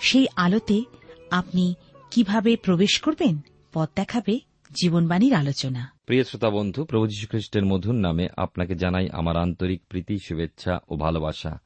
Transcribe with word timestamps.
সেই 0.00 0.26
আলোতে 0.36 0.82
আপনি 1.30 1.74
কীভাবে 2.10 2.56
প্রবেশ 2.56 3.00
করবেন 3.00 3.38
পথ 3.72 3.88
দেখাবে 3.96 4.40
জীবনবাণীর 4.82 5.34
আলোচনা। 5.34 5.92
প্রিয় 6.06 6.24
শ্রোতা 6.24 6.50
বন্ধু, 6.50 6.84
প্রভু 6.84 7.06
যীশু 7.06 7.26
খ্রিস্টের 7.26 7.64
মধুর 7.64 7.94
নামে 7.94 8.28
আপনাকে 8.36 8.74
জানাই 8.74 9.08
আমার 9.12 9.36
আন্তরিক 9.36 9.82
প্রীতি, 9.88 10.18
শুভেচ্ছা 10.18 10.78
ও 10.88 10.96
ভালোবাসা 10.96 11.58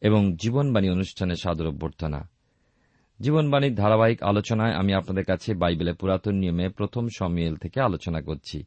এবং 0.00 0.36
জীবনবাণী 0.36 0.88
অনুষ্ঠানে 0.88 1.34
সাদর 1.36 1.66
অভ্যর্থনা। 1.66 2.28
জীবনবাণীর 3.20 3.74
ধারাবাহিক 3.74 4.22
আলোচনায় 4.22 4.74
আমি 4.74 4.94
আপনাদের 4.94 5.24
কাছে 5.24 5.54
বাইবেলের 5.54 5.94
পুরাতন 5.94 6.34
নিয়মে 6.34 6.68
প্রথম 6.68 7.08
সমিয়েল 7.16 7.56
থেকে 7.56 7.80
আলোচনা 7.80 8.20
করছি। 8.20 8.64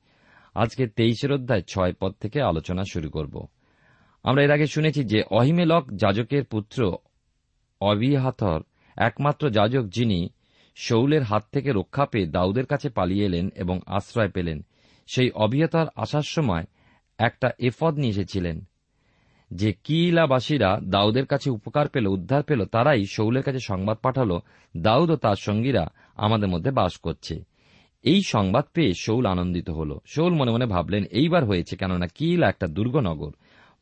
আজকে 0.55 0.87
তেইশের 0.87 1.31
অধ্যায় 1.31 1.61
ছয় 1.61 1.93
পদ 1.93 2.13
থেকে 2.13 2.41
আলোচনা 2.41 2.83
শুরু 2.93 3.09
করব। 3.09 3.47
আমরা 4.23 4.43
এর 4.43 4.51
আগে 4.51 4.67
শুনেছি 4.67 5.03
যে 5.03 5.23
অহিমেলক 5.31 5.91
যাজকের 5.95 6.45
পুত্র 6.45 6.97
অবিহাথর 7.81 8.61
একমাত্র 8.97 9.49
যাজক 9.49 9.83
যিনি 9.83 10.29
শৌলের 10.75 11.23
হাত 11.23 11.43
থেকে 11.51 11.71
রক্ষা 11.71 12.05
পেয়ে 12.05 12.25
দাউদের 12.25 12.65
কাছে 12.65 12.89
পালিয়ে 12.89 13.25
এলেন 13.25 13.49
এবং 13.55 13.79
আশ্রয় 13.85 14.29
পেলেন, 14.29 14.65
সেই 15.07 15.31
অবিহতার 15.31 15.87
আসার 15.95 16.21
সময় 16.21 16.63
একটা 17.17 17.51
এফদ 17.59 17.93
নিয়ে 17.95 18.09
এসেছিলেন। 18.09 18.63
যে 19.51 19.73
কিলাবাসীরা 19.73 20.79
দাউদের 20.83 21.25
কাছে 21.25 21.51
উপকার 21.51 21.89
পেল, 21.89 22.07
উদ্ধার 22.07 22.43
পেল, 22.43 22.65
তারাই 22.65 23.05
শৌলের 23.05 23.43
কাছে 23.43 23.59
সংবাদ 23.59 23.97
পাঠাল, 23.97 24.39
দাউদ 24.77 25.11
ও 25.11 25.15
তার 25.15 25.35
সঙ্গীরা 25.35 25.87
আমাদের 26.15 26.49
মধ্যে 26.49 26.71
বাস 26.71 26.97
করছে। 26.97 27.43
এই 28.03 28.21
সংবাদ 28.25 28.65
পেয়ে 28.73 28.93
শৌল 28.93 29.25
আনন্দিত 29.25 29.69
হল। 29.69 29.97
শৌল 30.05 30.33
মনে 30.33 30.51
মনে 30.51 30.65
ভাবলেন, 30.65 31.03
এইবার 31.03 31.45
হয়েছে 31.45 31.77
কেননা 31.77 32.07
কিলা 32.07 32.49
একটা 32.49 32.67
দুর্গনগর। 32.67 33.31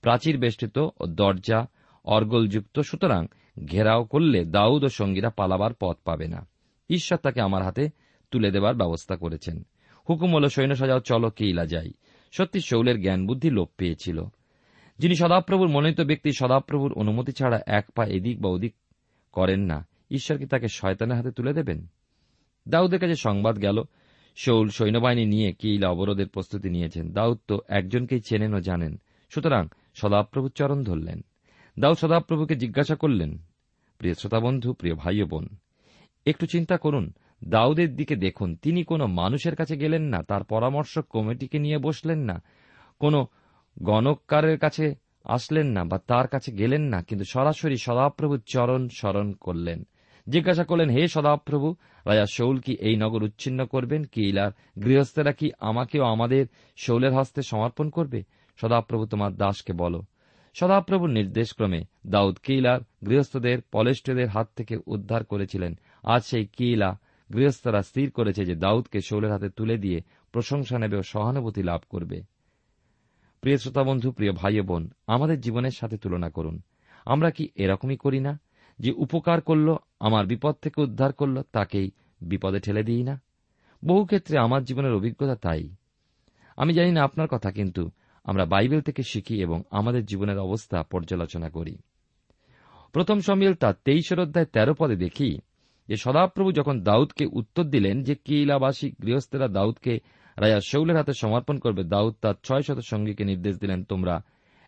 প্রাচীর 0.02 0.39
বেষ্টিত 0.39 0.78
ও 0.78 1.06
দরজা 1.06 1.67
অর্গলযুক্ত, 2.04 2.80
সুতরাং 2.80 3.26
ঘেরাও 3.66 4.03
করলে 4.03 4.45
দাউদ 4.45 4.83
ও 4.83 4.89
সঙ্গীরা 4.89 5.30
পালাবার 5.30 5.71
পথ 5.80 5.97
পাবে 6.03 6.27
না। 6.27 6.47
ঈশ্বর 6.89 7.17
তাকে 7.17 7.41
আমার 7.41 7.63
হাতে 7.63 7.89
তুলে 8.31 8.52
দেবার 8.52 8.75
ব্যবস্থা 8.75 9.16
করেছেন। 9.16 9.63
হুকুম 10.09 10.35
হল, 10.35 10.47
সৈন্য 10.47 10.75
সাজাও, 10.75 10.99
চলো 10.99 11.30
কেইলা 11.30 11.66
যাই। 11.66 11.91
সত্যি 12.31 12.61
শৌলের 12.61 13.02
জ্ঞান 13.02 13.27
বুদ্ধি 13.27 13.49
লোপ 13.49 13.69
পেয়েছিল। 13.77 14.23
যিনি 14.99 15.15
সদাপ্রভুর 15.15 15.67
মনোনীত 15.67 16.02
ব্যক্তি, 16.02 16.31
সদাপ্রভুর 16.33 16.93
অনুমতি 16.93 17.31
ছাড়া 17.31 17.59
এক 17.67 17.92
পা 17.95 18.05
এদিক 18.05 18.42
বা 18.42 18.49
ওদিক 18.49 18.76
করেন 19.31 19.59
না। 19.59 19.87
ঈশ্বর 20.11 20.37
কি 20.37 20.45
তাকে 20.45 20.67
শয়তানের 20.67 21.17
হাতে 21.17 21.31
তুলে 21.31 21.53
দেবেন? 21.53 21.87
দাউদের 22.67 22.99
কাছে 22.99 23.15
সংবাদ 23.15 23.61
গেল 23.61 23.83
শৌল 24.36 24.70
সৈন্যবাহিনী 24.70 25.26
নিয়ে 25.26 25.53
কেইলা 25.53 25.89
অবরোধের 25.89 26.30
প্রস্তুতি 26.30 26.70
নিয়েছেন। 26.70 27.11
দাউদ 27.11 27.39
তো 27.47 27.59
একজনকেই 27.67 28.20
চেনেন 28.20 28.53
ও 28.53 28.59
জানেন। 28.59 28.99
সুতরাং 29.30 29.67
সদাপ্রভুর 29.95 30.52
চরণ 30.52 30.83
ধরলেন। 30.83 31.21
দাউদ 31.77 31.98
সদাপ্রভুকে 31.98 32.55
জিজ্ঞাসা 32.55 32.95
করলেন, 32.95 33.37
প্রিয় 33.98 34.14
শ্রোতাবন্ধু, 34.14 34.73
প্রিয় 34.73 34.95
ভাই 34.95 35.23
বোন, 35.23 35.49
একটু 36.26 36.45
চিন্তা 36.45 36.77
করুন, 36.77 37.14
দাউদের 37.48 37.95
দিকে 37.95 38.15
দেখুন, 38.15 38.55
তিনি 38.55 38.83
কোনো 38.83 39.08
মানুষের 39.08 39.55
কাছে 39.55 39.77
গেলেন 39.77 40.02
না, 40.02 40.23
তার 40.23 40.43
পরামর্শ 40.43 40.99
কমিটিকে 40.99 41.59
নিয়ে 41.59 41.77
বসলেন 41.77 42.20
না, 42.20 42.43
কোনো 42.99 43.27
গণকারের 43.83 44.59
কাছে 44.59 44.95
আসলেন 45.26 45.67
না 45.67 45.86
বা 45.86 45.98
তার 45.98 46.27
কাছে 46.27 46.52
গেলেন 46.52 46.82
না, 46.82 47.02
কিন্তু 47.02 47.26
সরাসরি 47.26 47.77
সদাপ্রভুর 47.77 48.42
চরণ 48.45 48.88
স্মরণ 48.88 49.33
করলেন। 49.33 49.86
জিজ্ঞাসা 50.27 50.64
করলেন, 50.64 50.89
হে 50.89 51.08
সদাপ্রভু, 51.08 51.76
রাজা 52.05 52.26
শৌল 52.26 52.59
কি 52.59 52.73
এই 52.73 52.95
নগর 52.95 53.23
উচ্ছিন্ন 53.23 53.65
করবেন? 53.65 54.03
কি 54.03 54.21
ইলার 54.30 54.52
গৃহস্থেরা 54.83 55.32
কি 55.32 55.52
আমাকেও 55.59 56.03
আমাদের 56.03 56.45
শৌলের 56.77 57.14
হস্তে 57.14 57.42
সমর্পণ 57.42 57.89
করবে? 57.89 58.23
সদাপ্রভু 58.58 59.05
তোমার 59.05 59.36
দাসকে 59.36 59.73
বলো 59.73 60.05
সদাপ্রভুর 60.54 61.10
নির্দেশক্রমে 61.10 61.84
দাউদ 62.08 62.38
কিলার 62.44 62.80
গৃহস্থদের, 63.08 63.62
পলেষ্টদের 63.72 64.28
হাত 64.28 64.48
থেকে 64.56 64.78
উদ্ধার 64.86 65.23
করেছিলেন। 65.23 65.80
আজ 66.04 66.22
সেই 66.23 66.45
কিলা 66.45 67.00
গৃহস্থরা 67.34 67.82
স্থির 67.82 68.12
করেছে 68.12 68.45
যে 68.45 68.56
দাউদকে 68.56 69.02
শৌলের 69.02 69.32
হাতে 69.32 69.50
তুলে 69.50 69.78
দিয়ে 69.78 70.02
প্রশংসা 70.32 70.80
নেবে 70.80 70.98
ও 70.98 71.04
সহানুভূতি 71.04 71.64
লাভ 71.64 71.82
করবে। 71.89 72.23
প্রিয় 73.42 73.58
শ্রোতা 73.58 73.84
বন্ধু, 73.84 74.12
প্রিয় 74.12 74.32
ভাই 74.32 74.62
বোন, 74.62 74.89
আমাদের 75.08 75.42
জীবনের 75.42 75.72
সাথে 75.72 75.98
তুলনা 75.98 76.30
করুন। 76.30 76.62
আমরা 77.06 77.32
কি 77.32 77.50
এরকমই 77.56 77.98
করি 77.98 78.20
না 78.20 78.39
যে 78.80 78.92
উপকার 78.92 79.42
করল, 79.42 79.76
আমার 80.00 80.26
বিপদ 80.26 80.56
থেকে 80.62 80.82
উদ্ধার 80.82 81.14
করল, 81.14 81.42
তাকেই 81.52 81.92
বিপদে 82.22 82.60
ঠেলে 82.60 82.83
দিই 82.83 83.04
না? 83.04 83.22
বহু 83.86 84.06
ক্ষেত্রে 84.06 84.38
আমার 84.38 84.64
জীবনের 84.64 84.94
অভিজ্ঞতা 84.94 85.36
তাই। 85.36 85.76
আমি 86.58 86.73
জানি 86.73 86.92
না 86.92 87.04
আপনার 87.04 87.28
কথা, 87.28 87.52
কিন্তু 87.52 87.92
আমরা 88.23 88.45
বাইবেল 88.45 88.82
থেকে 88.82 89.04
শিখি 89.04 89.42
এবং 89.42 89.64
আমাদের 89.71 90.05
জীবনের 90.05 90.39
অবস্থা 90.39 90.83
পর্যালোচনা 90.83 91.49
করি। 91.49 91.77
প্রথম 92.93 93.20
সমিল 93.20 93.54
তার 93.54 93.73
তেইশের 93.86 94.20
অধ্যায় 94.20 94.45
তেরো 94.45 94.73
পদে 94.73 94.95
দেখি 94.95 95.39
যে 95.87 95.95
সদাপ্রভু 95.95 96.52
যখন 96.52 96.82
দাউদকে 96.82 97.26
উত্তর 97.26 97.64
দিলেন 97.64 98.04
যে 98.04 98.15
কিলাবাসী 98.15 98.92
গৃহস্থেরা 98.92 99.48
দাউদকে 99.48 99.99
রাজা 100.37 100.59
শৌলের 100.59 100.98
হাতে 100.98 101.14
সমর্পণ 101.14 101.58
করবে, 101.58 101.83
দাউদ 101.83 102.15
তার 102.21 102.33
ছয় 102.43 102.61
শত 102.61 102.80
সঙ্গীকে 102.80 103.23
নির্দেশ 103.23 103.58
দিলেন, 103.58 103.83
তোমরা 103.83 104.23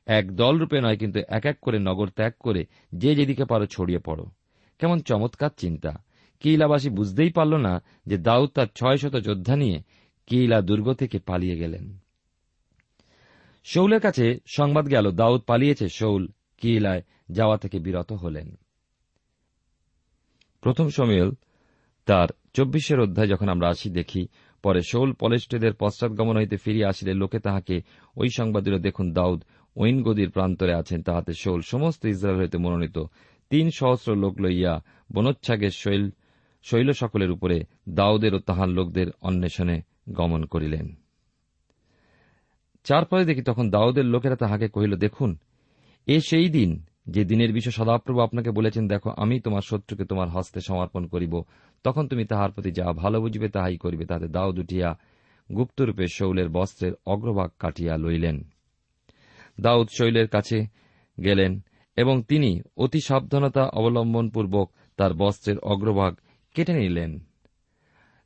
এক 0.06 0.36
দল 0.36 0.58
রূপে 0.58 0.82
নয়, 0.82 0.98
কিন্তু 0.98 1.20
এক 1.28 1.46
এক 1.46 1.60
করে 1.62 1.80
নগর 1.80 2.08
ত্যাগ 2.08 2.34
করে 2.40 2.66
যে 2.96 3.16
যেদিকে 3.16 3.46
পারো 3.46 3.66
ছড়িয়ে 3.66 4.00
পড়ো। 4.00 4.26
কেমন 4.80 5.00
চমৎকার 5.00 5.50
চিন্তা। 5.58 6.04
কিলাবাসী 6.40 6.90
বুঝতেই 6.90 7.30
পারল 7.30 7.56
না 7.56 7.84
যে 8.06 8.18
দাউদ 8.18 8.50
তার 8.50 8.68
ছয় 8.76 8.98
শত 8.98 9.16
যোদ্ধা 9.16 9.56
নিয়ে 9.56 9.82
কিলা 10.28 10.62
দুর্গ 10.62 10.94
থেকে 10.94 11.20
পালিয়ে 11.20 11.58
গেলেন। 11.58 12.03
শৌলের 13.64 14.00
কাছে 14.00 14.40
সংবাদ 14.46 14.90
গেল, 14.90 15.12
দাউদ 15.12 15.42
পালিয়েছে। 15.42 15.90
শৌল 15.90 16.28
কিলায় 16.58 17.02
যাওয়া 17.30 17.58
থেকে 17.58 17.80
বিরত 17.80 18.14
হলেন। 18.14 18.58
প্রথম 20.62 20.90
সময়েল 20.90 21.32
তার 22.06 22.28
চব্বিশের 22.54 23.00
অধ্যায় 23.00 23.28
যখন 23.28 23.50
আমরা 23.50 23.70
আসি 23.70 23.90
দেখি, 23.90 24.28
পরে 24.64 24.82
শৌল 24.82 25.14
পলেষ্টদের 25.14 25.74
পশ্চাৎগমন 25.74 26.38
হইতে 26.38 26.58
ফিরিয়া 26.58 26.90
আসিলে 26.90 27.14
লোকে 27.14 27.40
তাহাকে 27.40 27.82
ওই 28.16 28.30
সংবাদ 28.38 28.64
দিল 28.64 28.80
দেখুন, 28.80 29.14
দাউদ 29.14 29.44
ওইন 29.76 30.04
গদির 30.04 30.30
প্রান্তরে 30.30 30.74
আছেন, 30.74 31.04
তাহাতে 31.04 31.34
শৌল 31.34 31.62
সমস্ত 31.62 32.06
ইসরায়েল 32.06 32.40
হইতে 32.40 32.58
মনোনীত। 32.58 33.00
তিন 33.50 33.70
সহস্র 33.76 34.16
লোক 34.16 34.40
লইয়া 34.40 34.84
বনোচ্ছাগের 35.12 35.70
শৈল 35.70 36.10
শৈল 36.64 36.92
সকলের 36.92 37.32
উপরে 37.32 37.64
দাউদের 37.90 38.36
ও 38.36 38.40
তাহার 38.40 38.70
লোকদের 38.70 39.08
অন্বেষণে 39.22 39.82
গমন 40.12 40.46
করিলেন। 40.46 41.03
চার 42.84 43.06
পরে 43.06 43.26
দেখি 43.26 43.42
তখন 43.42 43.70
দাউদের 43.70 44.06
লোকেরা 44.06 44.36
তাহাকে 44.36 44.68
কহিল, 44.68 44.96
দেখুন, 44.96 45.38
এ 46.08 46.20
সেই 46.20 46.50
দিন 46.50 46.86
যে 47.08 47.26
দিনের 47.26 47.54
বিষয় 47.54 47.72
সদাপ্রভু 47.72 48.20
আপনাকে 48.20 48.52
বলেছেন, 48.52 48.88
দেখো, 48.88 49.10
আমি 49.18 49.40
তোমার 49.40 49.62
শত্রুকে 49.62 50.06
তোমার 50.06 50.30
হস্তে 50.30 50.60
সমর্পণ 50.68 51.06
করিব। 51.06 51.44
তখন 51.84 52.08
তুমি 52.08 52.26
তাহার 52.26 52.52
প্রতি 52.52 52.72
যা 52.72 52.94
ভালো 52.94 53.22
বুঝবে 53.22 53.48
তাহাই 53.50 53.78
করিবে। 53.78 54.06
তাতে 54.06 54.28
দাউদ 54.28 54.60
উঠিয়া 54.60 54.98
গুপ্তরূপে 55.56 56.06
শৌলের 56.14 56.50
বস্ত্রের 56.50 56.94
অগ্রভাগ 57.06 57.50
কাটিয়া 57.60 57.98
লইলেন। 57.98 58.44
দাউদ 59.62 59.88
শৈলের 59.98 60.28
কাছে 60.28 60.66
গেলেন 61.24 61.62
এবং 61.98 62.24
তিনি 62.24 62.62
অতি 62.78 63.00
সাবধানতা 63.06 63.64
অবলম্বনপূর্বক 63.64 64.72
তার 64.98 65.14
বস্ত্রের 65.14 65.60
অগ্রভাগ 65.60 66.16
কেটে 66.54 66.74
নিলেন। 66.74 67.20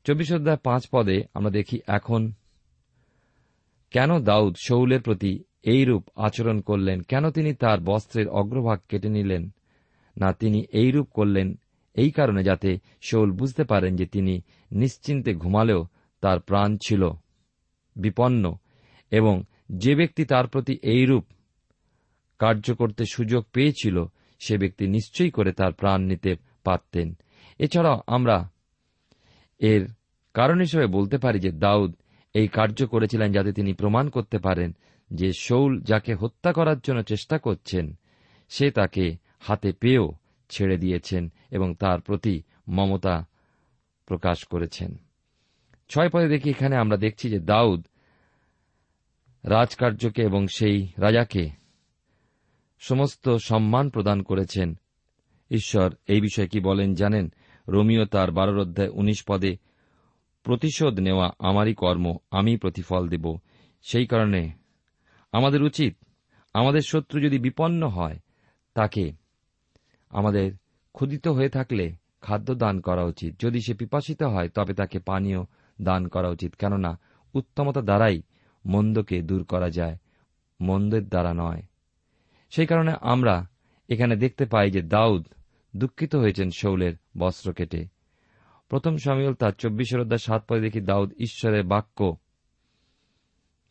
চব্বিশ 0.05 0.33
অধ্যায় 0.33 0.57
পাঁচ 0.57 0.87
পদে 0.91 1.23
আমরা 1.33 1.49
দেখি, 1.49 1.79
এখন 1.87 2.31
কেন 3.91 4.19
দাউদ 4.19 4.55
শৌলের 4.55 5.01
প্রতি 5.01 5.43
এইরূপ 5.63 6.09
আচরণ 6.15 6.59
করলেন? 6.59 7.01
কেন 7.01 7.29
তিনি 7.29 7.53
তার 7.53 7.79
বস্ত্রের 7.79 8.27
অগ্রভাগ 8.29 8.79
কেটে 8.89 9.09
নিলেন? 9.09 9.49
না 10.17 10.33
তিনি 10.33 10.65
এইরূপ 10.71 11.07
করলেন 11.09 11.59
এই 11.93 12.11
কারণে 12.11 12.43
যাতে 12.43 12.79
শৌল 13.01 13.31
বুঝতে 13.31 13.63
পারেন 13.63 13.95
যে 13.95 14.05
তিনি 14.05 14.41
নিশ্চিন্তে 14.71 15.33
ঘুমালেও 15.33 15.85
তার 16.21 16.39
প্রাণ 16.39 16.77
ছিল 16.77 17.09
বিপন্ন 17.95 18.55
এবং 19.11 19.43
যে 19.71 19.95
ব্যক্তি 19.95 20.25
তার 20.25 20.47
প্রতি 20.47 20.79
এইরূপ 20.83 21.25
কার্য 22.39 22.73
করতে 22.73 23.05
সুযোগ 23.05 23.43
পেয়েছিল, 23.53 24.05
সে 24.39 24.57
ব্যক্তি 24.57 24.87
নিশ্চয়ই 24.87 25.31
করে 25.31 25.51
তার 25.51 25.73
প্রাণ 25.73 26.01
নিতে 26.01 26.35
পারতেন। 26.63 27.13
এছাড়াও 27.59 28.01
আমরা 28.07 28.49
এর 29.59 29.87
কারণ 30.33 30.59
হিসেবে 30.59 30.87
বলতে 30.87 31.17
পারি 31.17 31.39
যে 31.39 31.51
দাউদ 31.51 31.95
এই 32.37 32.47
কার্য 32.47 32.87
করেছিলেন 32.87 33.31
যাতে 33.31 33.53
তিনি 33.53 33.73
প্রমাণ 33.73 34.09
করতে 34.09 34.37
পারেন 34.37 34.75
যে 35.13 35.33
শৌল 35.33 35.81
যাকে 35.81 36.13
হত্যা 36.13 36.53
করার 36.53 36.79
জন্য 36.79 37.03
চেষ্টা 37.03 37.37
করছেন, 37.37 37.99
সে 38.49 38.71
তাকে 38.71 39.15
হাতে 39.39 39.71
পেয়েও 39.71 40.11
ছেড়ে 40.49 40.77
দিয়েছেন 40.77 41.31
এবং 41.51 41.75
তার 41.75 42.01
প্রতি 42.01 42.43
মমতা 42.69 43.25
প্রকাশ 44.05 44.45
করেছেন। 44.45 44.97
ছয় 45.89 46.09
পদে 46.09 46.27
দেখি 46.27 46.49
এখানে 46.49 46.75
আমরা 46.75 46.97
দেখছি 46.97 47.29
যে 47.29 47.39
দাউদ 47.39 47.85
রাজকার্যকে 49.43 50.21
এবং 50.21 50.47
সেই 50.47 50.87
রাজাকে 50.97 51.49
সমস্ত 52.79 53.35
সম্মান 53.35 53.89
প্রদান 53.89 54.21
করেছেন। 54.21 54.75
ঈশ্বর 55.51 55.93
এই 56.07 56.21
বিষয়ে 56.21 56.47
কি 56.47 56.59
বলেন 56.59 56.93
জানেন? 56.93 57.33
রোমিও 57.67 58.05
তার 58.05 58.31
বারোর 58.31 58.59
অধ্যায় 58.59 58.89
উনিশ 58.89 59.23
পদে 59.27 59.57
প্রতিশোধ 60.47 60.99
নেওয়া 60.99 61.31
আমারই 61.39 61.73
কর্ম, 61.73 62.17
আমি 62.31 62.57
প্রতিফল 62.57 63.09
দেব। 63.09 63.37
সেই 63.81 64.07
কারণে 64.07 64.51
আমাদের 65.31 65.63
উচিত, 65.63 65.97
আমাদের 66.53 66.81
শত্রু 66.81 67.21
যদি 67.21 67.39
বিপন্ন 67.39 67.87
হয়, 67.87 68.19
তাকে 68.73 69.11
আমাদের 70.09 70.51
ক্ষুদিত 70.93 71.27
হয়ে 71.27 71.49
থাকলে 71.49 71.95
খাদ্য 72.21 72.55
দান 72.55 72.81
করা 72.81 73.03
উচিত। 73.03 73.39
যদি 73.39 73.61
সে 73.61 73.73
পিপাসিত 73.73 74.23
হয়, 74.23 74.49
তবে 74.49 74.73
তাকে 74.73 74.99
পানীয় 74.99 75.43
দান 75.81 76.07
করা 76.07 76.29
উচিত। 76.29 76.55
কেননা, 76.55 76.99
উত্তমতা 77.33 77.81
দ্বারাই 77.81 78.21
মন্দকে 78.65 79.21
দূর 79.21 79.43
করা 79.43 79.69
যায়, 79.69 79.97
মন্দের 80.61 81.09
দ্বারা 81.09 81.33
নয়। 81.33 81.61
সেই 82.49 82.65
কারণে 82.65 82.93
আমরা 83.01 83.47
এখানে 83.89 84.15
দেখতে 84.15 84.45
পাই 84.45 84.71
যে 84.71 84.81
দাউদ 84.81 85.27
দুঃখিত 85.75 86.15
হয়েছেন 86.15 86.49
শৌলের 86.51 86.93
বস্ত্র 87.17 87.53
কেটে। 87.53 87.96
প্রথম 88.69 88.97
সামিল 88.97 89.33
তার 89.33 89.51
চব্বিশের 89.51 89.99
অধ্যায় 89.99 90.17
সাত 90.17 90.43
পদে 90.47 90.61
দেখি 90.61 90.81
দাউদ 90.81 91.13
ঈশ্বরের 91.19 91.63
বাক্য। 91.63 92.17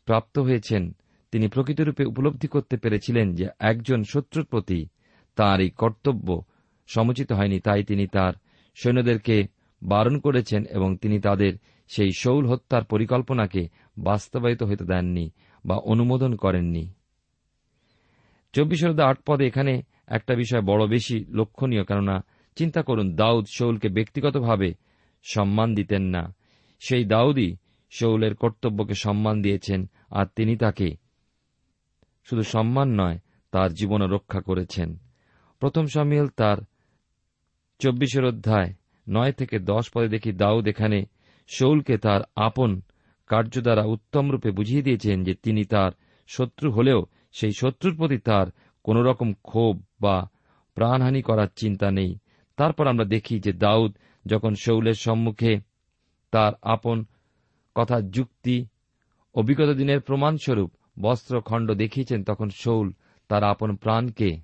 প্রাপ্ত 0.05 0.39
হয়েছেন। 0.39 0.95
তিনি 1.31 1.47
প্রকৃতরূপে 1.47 2.05
উপলব্ধি 2.05 2.47
করতে 2.47 2.77
পেরেছিলেন 2.77 3.35
যে 3.35 3.47
একজন 3.59 4.03
শত্রুর 4.03 4.45
প্রতি 4.45 4.87
তাঁর 5.35 5.61
এই 5.61 5.69
কর্তব্য 5.69 6.43
সমুচিত 6.87 7.31
হয়নি, 7.31 7.59
তাই 7.59 7.83
তিনি 7.83 8.07
তার 8.07 8.33
সৈন্যদেরকে 8.75 9.43
বারণ 9.83 10.19
করেছেন 10.19 10.65
এবং 10.65 10.97
তিনি 10.97 11.19
তাদের 11.19 11.53
সেই 11.87 12.11
শৌল 12.11 12.47
হত্যার 12.47 12.83
পরিকল্পনাকে 12.83 13.69
বাস্তবায়িত 13.97 14.63
হতে 14.63 14.85
দেননি 14.85 15.31
বা 15.65 15.75
অনুমোদন 15.75 16.35
করেননি। 16.35 16.89
চব্বিশ 18.53 18.85
আট 18.85 19.17
পদে 19.25 19.47
এখানে 19.47 19.81
একটা 20.07 20.35
বিষয় 20.35 20.61
বড় 20.61 20.87
বেশি 20.87 21.25
লক্ষণীয়, 21.29 21.83
কেননা 21.83 22.23
চিন্তা 22.55 22.81
করুন, 22.81 23.15
দাউদ 23.15 23.45
শৌলকে 23.57 23.89
ব্যক্তিগতভাবে 23.89 24.86
সম্মান 25.33 25.75
দিতেন 25.75 26.03
না। 26.15 26.23
সেই 26.81 27.03
দাউদি 27.05 27.49
শৌলের 27.91 28.33
কর্তব্যকে 28.35 28.93
সম্মান 28.93 29.35
দিয়েছেন 29.41 29.81
আর 30.09 30.25
তিনি 30.35 30.53
তাকে 30.57 30.89
শুধু 32.27 32.43
সম্মান 32.43 32.89
নয়, 32.99 33.17
তার 33.53 33.69
জীবন 33.73 34.01
রক্ষা 34.01 34.41
করেছেন। 34.41 34.89
প্রথম 35.59 35.85
সামিল 35.87 36.27
তার 36.27 36.57
চব্বিশের 37.79 38.25
অধ্যায় 38.25 38.69
নয় 39.07 39.31
থেকে 39.31 39.59
দশ 39.59 39.85
পদে 39.93 40.07
দেখি 40.07 40.31
দাউদ 40.31 40.67
এখানে 40.67 40.99
শৌলকে 41.49 41.97
তার 41.97 42.21
আপন 42.35 42.81
কার্য 43.29 43.53
দ্বারা 43.61 43.83
উত্তমরূপে 43.85 44.49
বুঝিয়ে 44.51 44.81
দিয়েছেন 44.81 45.23
যে 45.23 45.33
তিনি 45.33 45.63
তার 45.63 45.91
শত্রু 46.27 46.67
হলেও 46.71 46.99
সেই 47.33 47.53
শত্রুর 47.59 47.95
প্রতি 47.95 48.17
তার 48.17 48.47
কোন 48.83 48.97
রকম 48.97 49.33
ক্ষোভ 49.33 49.75
বা 50.01 50.29
প্রাণহানি 50.77 51.21
করার 51.21 51.47
চিন্তা 51.55 51.91
নেই। 51.91 52.11
তারপর 52.57 52.85
আমরা 52.87 53.05
দেখি 53.05 53.35
যে 53.39 53.51
দাউদ 53.53 53.91
যখন 54.27 54.55
শৌলের 54.55 54.93
সম্মুখে 54.93 55.59
তার 56.31 56.53
আপন 56.61 57.05
কথা 57.75 58.01
যুক্তি, 58.01 58.67
অভিজ্ঞতা 59.35 59.73
দিনের 59.73 60.01
প্রমাণস্বরূপ 60.01 60.71
বস্ত্রখণ্ড 61.01 61.71
দেখিয়েছেন, 61.71 62.23
তখন 62.23 62.49
শৌল 62.49 62.91
তার 63.27 63.43
আপন 63.43 63.75
প্রাণকে 63.75 64.39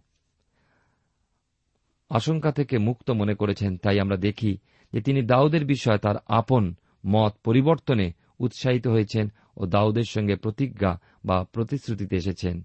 আশঙ্কা 2.09 2.51
থেকে 2.51 2.77
মুক্ত 2.77 3.12
মনে 3.12 3.35
করেছেন। 3.35 3.77
তাই 3.77 4.00
আমরা 4.00 4.18
দেখি 4.18 4.57
যে 4.94 5.01
তিনি 5.01 5.21
দাউদের 5.21 5.65
বিষয়ে 5.65 5.97
তার 5.97 6.15
আপন 6.27 6.75
মত 7.06 7.33
পরিবর্তনে 7.44 8.12
উৎসাহিত 8.39 8.88
হয়েছেন 8.88 9.29
ও 9.57 9.65
দাউদের 9.65 10.03
সঙ্গে 10.09 10.36
প্রতিজ্ঞা 10.36 11.00
বা 11.25 11.44
প্রতিশ্রুতিতে 11.44 12.15
এসেছেন। 12.15 12.62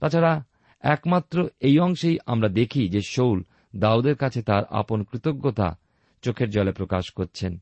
তাছাড়া 0.00 0.44
একমাত্র 0.80 1.48
এই 1.60 1.78
অংশেই 1.78 2.18
আমরা 2.26 2.48
দেখি 2.48 2.88
যে 2.88 3.00
শৌল 3.00 3.42
দাউদের 3.76 4.16
কাছে 4.16 4.42
তার 4.42 4.64
আপন 4.70 5.04
কৃতজ্ঞতা 5.04 5.78
চোখের 6.22 6.50
জলে 6.50 6.72
প্রকাশ 6.72 7.10
করছেন। 7.10 7.58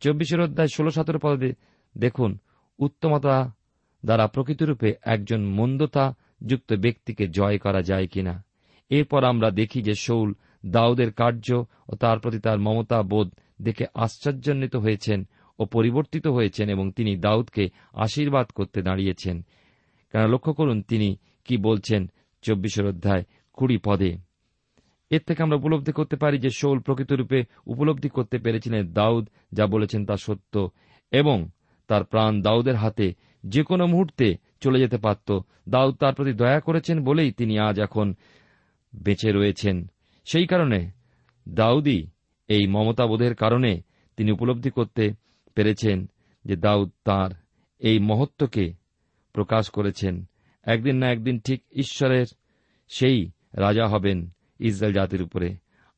চব্বিশের 0.00 0.40
অধ্যায় 0.40 0.68
ষোলো 0.68 0.90
সতেরো 0.90 1.18
পদে 1.22 1.52
দেখুন, 1.98 2.38
উত্তমতা 2.78 3.52
দ্বারা 4.04 4.26
প্রকৃতরূপে 4.26 4.94
একজন 5.02 5.44
মন্দতা 5.44 6.14
যুক্ত 6.46 6.72
ব্যক্তিকে 6.72 7.28
জয় 7.28 7.58
করা 7.58 7.82
যায় 7.82 8.06
কিনা। 8.06 8.44
এরপর 8.90 9.24
আমরা 9.24 9.50
দেখি 9.50 9.82
যে 9.82 9.94
শৌল 9.94 10.34
দাউদের 10.66 11.12
কার্য 11.12 11.64
ও 11.88 11.94
তার 11.94 12.18
প্রতি 12.18 12.38
তার 12.38 12.58
মমতা 12.58 13.02
বোধ 13.02 13.30
দেখে 13.62 13.86
আশ্চর্যান্বিত 13.94 14.76
হয়েছেন 14.76 15.28
ও 15.58 15.64
পরিবর্তিত 15.64 16.26
হয়েছেন 16.26 16.68
এবং 16.68 16.92
তিনি 16.92 17.16
দাউদকে 17.16 17.68
আশীর্বাদ 17.92 18.46
করতে 18.46 18.82
দাঁড়িয়েছেন। 18.82 19.42
কেন 20.12 20.26
লক্ষ্য 20.26 20.52
করুন, 20.54 20.82
তিনি 20.82 21.16
কি 21.44 21.56
বলছেন 21.56 22.10
চব্বিশের 22.42 22.86
অধ্যায় 22.86 23.24
কুড়ি 23.52 23.78
পদে। 23.84 24.16
এর 25.10 25.20
থেকে 25.26 25.42
আমরা 25.42 25.56
উপলব্ধি 25.56 25.92
করতে 25.92 26.16
পারি 26.16 26.38
যে 26.38 26.50
শৌল 26.50 26.78
প্রকৃতরূপে 26.78 27.44
উপলব্ধি 27.66 28.08
করতে 28.08 28.38
পেরেছিলেন 28.38 28.92
দাউদ, 28.92 29.28
যা 29.52 29.66
বলেছেন 29.66 30.06
তা 30.06 30.16
সত্য 30.16 30.70
এবং 31.10 31.48
তার 31.88 32.04
প্রাণ 32.04 32.42
দাউদের 32.42 32.74
হাতে 32.74 33.14
যে 33.46 33.62
কোনো 33.62 33.86
মুহূর্তে 33.86 34.36
চলে 34.60 34.78
যেতে 34.78 34.96
পারত। 34.96 35.38
দাউদ 35.68 35.94
তার 35.94 36.14
প্রতি 36.14 36.32
দয়া 36.32 36.60
করেছেন 36.60 37.04
বলেই 37.04 37.32
তিনি 37.32 37.58
আজ 37.58 37.80
এখন 37.80 38.14
বেঁচে 38.94 39.32
রয়েছেন। 39.32 39.90
সেই 40.24 40.46
কারণে 40.46 40.90
দাউদি 41.48 42.06
এই 42.48 42.66
মমতাবোধের 42.66 43.34
কারণে 43.34 43.80
তিনি 44.16 44.32
উপলব্ধি 44.32 44.70
করতে 44.70 45.12
পেরেছেন 45.54 46.10
যে 46.44 46.56
দাউদ 46.56 46.90
তার 47.04 47.30
এই 47.78 47.98
মহত্বকে 47.98 48.72
প্রকাশ 49.32 49.70
করেছেন। 49.70 50.24
একদিন 50.64 50.96
না 50.96 51.10
একদিন 51.12 51.40
ঠিক 51.40 51.62
ঈশ্বরের 51.72 52.26
সেই 52.88 53.30
রাজা 53.54 53.86
হবেন। 53.86 54.30
ইসরায়েল 54.68 54.94
জাতির 54.98 55.26
উপরে। 55.26 55.48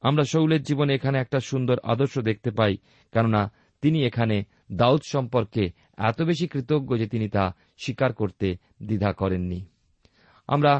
আমরা 0.02 0.24
শৌলের 0.32 0.62
জীবনে 0.68 0.92
এখানে 0.98 1.16
একটা 1.20 1.38
সুন্দর 1.50 1.76
আদর্শ 1.92 2.14
দেখতে 2.28 2.50
পাই, 2.58 2.74
কেননা 3.12 3.42
তিনি 3.82 3.98
এখানে 4.08 4.36
দাউদ 4.80 5.02
সম্পর্কে 5.14 5.64
এত 6.10 6.18
বেশি 6.28 6.46
কৃতজ্ঞ 6.52 6.90
যে 7.02 7.06
তিনি 7.12 7.26
তা 7.36 7.44
স্বীকার 7.82 8.10
করতে 8.20 8.48
দ্বিধা 8.88 9.10
করেননি। 9.20 9.60
আমরা 10.48 10.72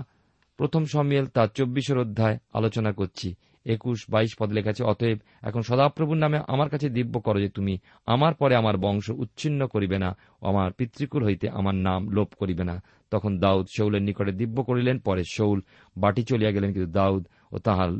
প্রথম 0.58 0.82
সম্মেল 0.94 1.24
তার 1.36 1.48
চব্বিশের 1.56 2.02
অধ্যায় 2.04 2.36
আলোচনা 2.58 2.90
করছি। 3.00 3.28
একুশ, 3.66 3.98
বাইশ 4.12 4.32
পদ 4.38 4.48
লেখা 4.56 4.70
আছে, 4.74 4.82
অতএব 4.92 5.18
এখন 5.48 5.62
সদাপ্রভুর 5.70 6.22
নামে 6.24 6.38
আমার 6.54 6.68
কাছে 6.72 6.88
দিব্য 6.96 7.14
করো 7.26 7.38
যে 7.44 7.50
তুমি 7.56 7.74
আমার 8.14 8.32
পরে 8.40 8.54
আমার 8.62 8.76
বংশ 8.84 9.06
উচ্ছিন্ন 9.22 9.60
করিবে 9.74 9.96
না 10.04 10.10
আমার 10.48 10.68
পিতৃকুল 10.78 11.22
হইতে 11.28 11.46
আমার 11.58 11.76
নাম 11.86 12.00
লোপ 12.16 12.30
করিবে 12.40 12.64
না। 12.70 12.76
তখন 13.12 13.32
দাউদ 13.44 13.66
শৌলের 13.76 14.02
নিকটে 14.08 14.32
দিব্য 14.40 14.56
করিলেন, 14.68 14.96
পরে 14.98 15.22
শৌল 15.36 15.58
বাটি 15.96 16.22
চলিয়া 16.30 16.52
গেলেন, 16.54 16.70
কিন্তু 16.74 16.90
দাউদ 17.00 17.22
ও 17.52 17.58
তাহার 17.58 17.90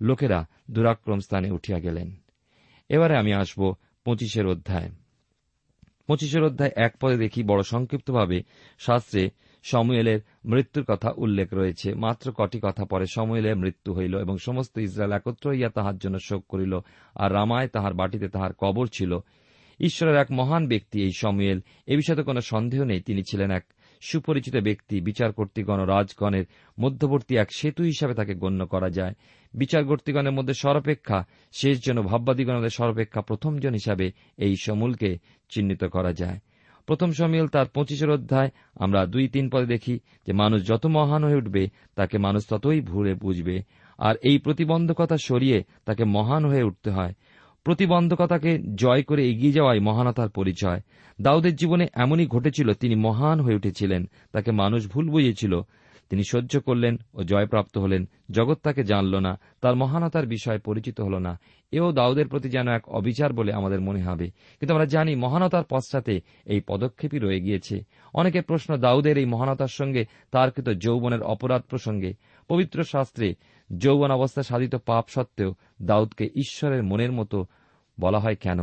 লোকেরা 0.00 0.46
দুরাক্রম 0.70 1.18
স্থানে 1.18 1.50
উঠিয়া 1.50 1.80
গেলেন। 1.80 2.16
এবারে 2.88 3.16
আমি 3.16 3.32
আসব 3.32 3.74
পঁচিশের 4.04 4.46
অধ্যায়। 4.46 4.90
পঁচিশের 6.06 6.42
অধ্যায় 6.42 6.70
এক 6.76 6.96
পদে 7.00 7.16
দেখি 7.16 7.42
বড় 7.42 7.62
সংক্ষিপ্তভাবে 7.62 8.42
শাস্ত্রে 8.78 9.30
সমুয়েলের 9.62 10.20
মৃত্যুর 10.44 10.84
কথা 10.84 11.12
উল্লেখ 11.16 11.54
রয়েছে। 11.54 11.94
মাত্র 11.94 12.32
কটি 12.32 12.60
কথা 12.62 12.84
পরে 12.84 13.04
সমুয়েলের 13.06 13.56
মৃত্যু 13.56 13.94
হইল 13.94 14.18
এবং 14.18 14.38
সমস্ত 14.38 14.78
ইসরায়েল 14.78 15.12
একত্র 15.12 15.50
হইয়া 15.50 15.68
তাহার 15.68 15.98
জন্য 15.98 16.18
শোক 16.18 16.44
করিল 16.48 16.78
আর 17.14 17.32
রামায় 17.32 17.68
তাহার 17.68 17.94
বাটিতে 17.94 18.28
তাহার 18.28 18.52
কবর 18.52 18.86
ছিল। 18.86 19.18
ঈশ্বরের 19.80 20.16
এক 20.16 20.26
মহান 20.32 20.68
ব্যক্তি 20.68 21.02
এই 21.02 21.10
সমুয়েল। 21.16 21.60
এ 21.86 21.96
বিষয়ে 21.96 22.22
কোনো 22.22 22.40
সন্দেহ 22.40 22.84
নেই। 22.84 23.00
তিনি 23.00 23.22
ছিলেন 23.22 23.50
এক 23.50 23.64
সুপরিচিত 24.00 24.56
ব্যক্তি 24.56 25.00
বিচার 25.00 25.32
কর্তৃগণ 25.32 25.86
রাজগণের 25.86 26.44
মধ্যবর্তী 26.80 27.36
এক 27.36 27.48
সেতু 27.56 27.82
হিসাবে 27.82 28.14
তাকে 28.14 28.34
গণ্য 28.34 28.66
করা 28.66 28.90
যায়। 28.90 29.14
বিচার 29.54 29.84
কর্তৃগণের 29.84 30.32
মধ্যে 30.32 30.54
সর্বাপেক্ষা 30.54 31.24
শেষ 31.52 31.86
জন 31.86 32.02
ভাববাদীগণের 32.02 32.70
সর্বাপেক্ষা 32.70 33.20
প্রথমজন 33.20 33.72
হিসাবে 33.72 34.12
এই 34.36 34.56
সমূলকে 34.56 35.18
চিহ্নিত 35.50 35.84
করা 35.84 36.12
যায়। 36.12 36.38
প্রথম 36.86 37.12
সমিল 37.12 37.46
তার 37.46 37.66
পঁচিশের 37.66 38.10
অধ্যায়। 38.10 38.50
আমরা 38.74 39.06
দুই 39.06 39.28
তিন 39.28 39.50
পদে 39.50 39.66
দেখি 39.66 39.98
যে 40.26 40.32
মানুষ 40.32 40.66
যত 40.66 40.86
মহান 40.86 41.24
হয়ে 41.24 41.36
উঠবে, 41.36 41.68
তাকে 41.94 42.18
মানুষ 42.18 42.48
ততই 42.48 42.80
ভুলে 42.80 43.14
বুঝবে। 43.14 43.62
আর 43.98 44.14
এই 44.22 44.38
প্রতিবন্ধকতা 44.38 45.16
সরিয়ে 45.16 45.64
তাকে 45.84 46.04
মহান 46.04 46.44
হয়ে 46.44 46.62
উঠতে 46.62 46.90
হয়। 46.90 47.12
প্রতিবন্ধকতাকে 47.64 48.58
জয় 48.74 49.02
করে 49.02 49.30
এগিয়ে 49.30 49.52
যাওয়াই 49.52 49.80
মহানতার 49.80 50.28
পরিচয়। 50.28 50.80
দাউদের 51.20 51.56
জীবনে 51.56 51.86
এমনই 51.94 52.26
ঘটেছিল, 52.26 52.72
তিনি 52.72 52.94
মহান 52.94 53.40
হয়ে 53.40 53.54
উঠেছিলেন, 53.54 54.08
তাকে 54.32 54.50
মানুষ 54.52 54.90
ভুল 54.90 55.08
বুঝিয়েছিল 55.08 55.60
তিনি 56.10 56.22
সহ্য 56.30 56.60
করলেন 56.60 56.96
ও 57.14 57.22
জয়প্রাপ্ত 57.22 57.78
হলেন, 57.78 58.08
জগৎ 58.30 58.58
তাকে 58.62 58.84
জানল 58.84 59.18
না, 59.18 59.38
তার 59.60 59.76
মহানতার 59.76 60.26
বিষয়ে 60.26 60.58
পরিচিত 60.58 61.00
হল 61.00 61.18
না। 61.18 61.38
এও 61.72 61.92
দাউদের 61.92 62.28
প্রতি 62.28 62.48
যেন 62.48 62.68
এক 62.68 62.88
অবিচার 62.88 63.32
বলে 63.32 63.52
আমাদের 63.52 63.80
মনে 63.80 64.02
হবে। 64.02 64.26
কিন্তু 64.28 64.74
আমরা 64.74 64.84
জানি 64.84 65.14
মহানতার 65.14 65.64
পশ্চাতে 65.64 66.20
এই 66.46 66.60
পদক্ষেপই 66.60 67.18
রয়ে 67.18 67.40
গিয়েছে। 67.40 67.84
অনেকের 68.14 68.42
প্রশ্ন, 68.42 68.76
দাউদের 68.76 69.18
এই 69.18 69.24
মহানতার 69.24 69.68
সঙ্গে 69.70 70.04
তার 70.30 70.50
কৃত 70.50 70.68
যৌবনের 70.70 71.22
অপরাধ 71.22 71.62
প্রসঙ্গে। 71.62 72.14
পবিত্র 72.50 72.84
শাস্ত্রে 72.84 73.34
যৌবন 73.78 74.10
অবস্থায় 74.10 74.44
সাধিত 74.44 74.74
পাপ 74.74 75.04
সত্ত্বেও 75.08 75.54
দাউদকে 75.82 76.24
ঈশ্বরের 76.24 76.82
মনের 76.82 77.12
মতো 77.12 77.46
বলা 78.00 78.18
হয় 78.18 78.34
কেন? 78.34 78.58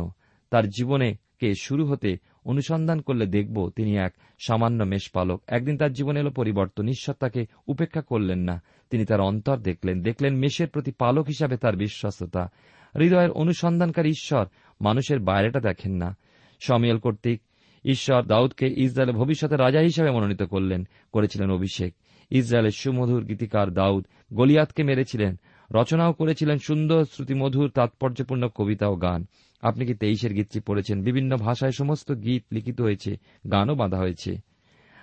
তার 0.50 0.68
জীবনে 0.68 1.16
কে 1.38 1.52
শুরু 1.60 1.86
হতে 1.86 2.16
অনুসন্ধান 2.44 3.00
করলে 3.00 3.26
দেখব 3.26 3.70
তিনি 3.76 3.96
এক 3.96 4.14
সামান্য 4.46 4.84
মেষপালক। 4.84 5.42
একদিন 5.46 5.76
তার 5.76 5.92
জীবনে 5.92 6.20
এলো 6.20 6.30
পরিবর্তন। 6.30 6.88
ঈশ্বর 6.88 7.14
তাকে 7.20 7.46
উপেক্ষা 7.66 8.00
করলেন 8.00 8.38
না। 8.38 8.62
তিনি 8.90 9.04
তার 9.04 9.20
অন্তর 9.20 9.56
দেখলেন। 9.56 10.02
দেখলেন 10.02 10.34
মেষের 10.34 10.68
প্রতি 10.68 10.90
পালক 10.90 11.26
হিসাবে 11.26 11.56
তার 11.56 11.76
বিশ্বস্ততা। 11.76 12.50
হৃদয়ের 12.98 13.30
অনুসন্ধানকারী 13.30 14.08
ঈশ্বর 14.08 14.46
মানুষের 14.80 15.18
বাইরেটা 15.18 15.60
দেখেন 15.60 15.92
না। 15.92 16.16
সমিয়াল 16.60 16.98
কর্তৃক 16.98 17.40
ঈশ্বর 17.84 18.22
দাউদকে 18.22 18.74
ইসরায়েলের 18.76 19.16
ভবিষ্যতে 19.16 19.56
রাজা 19.56 19.80
হিসাবে 19.80 20.10
মনোনীত 20.10 20.42
করলেন। 20.42 20.88
করেছিলেন 21.12 21.50
অভিষেক। 21.50 21.94
ইসরায়েলের 22.30 22.70
সুমধুর 22.70 23.24
গীতিকার 23.24 23.70
দাউদ 23.70 24.06
গলিয়াতকে 24.34 24.82
মেরেছিলেন। 24.82 25.36
রচনাও 25.70 26.12
করেছিলেন 26.12 26.58
সুন্দর 26.58 27.04
শ্রুতিমধুর, 27.04 27.70
তাৎপর্যপূর্ণ 27.70 28.48
কবিতা 28.48 28.88
ও 28.88 28.96
গান। 28.96 29.26
আপনি 29.62 29.86
কি 29.86 29.94
তেইশের 29.94 30.34
গীতটি 30.34 30.60
পড়েছেন? 30.60 31.02
বিভিন্ন 31.02 31.36
ভাষায় 31.36 31.72
সমস্ত 31.72 32.12
গীত 32.12 32.44
লিখিত 32.52 32.80
হয়েছে, 32.80 33.16
গানও 33.52 33.74
বাঁধা 33.74 33.96
হয়েছে। 33.96 34.36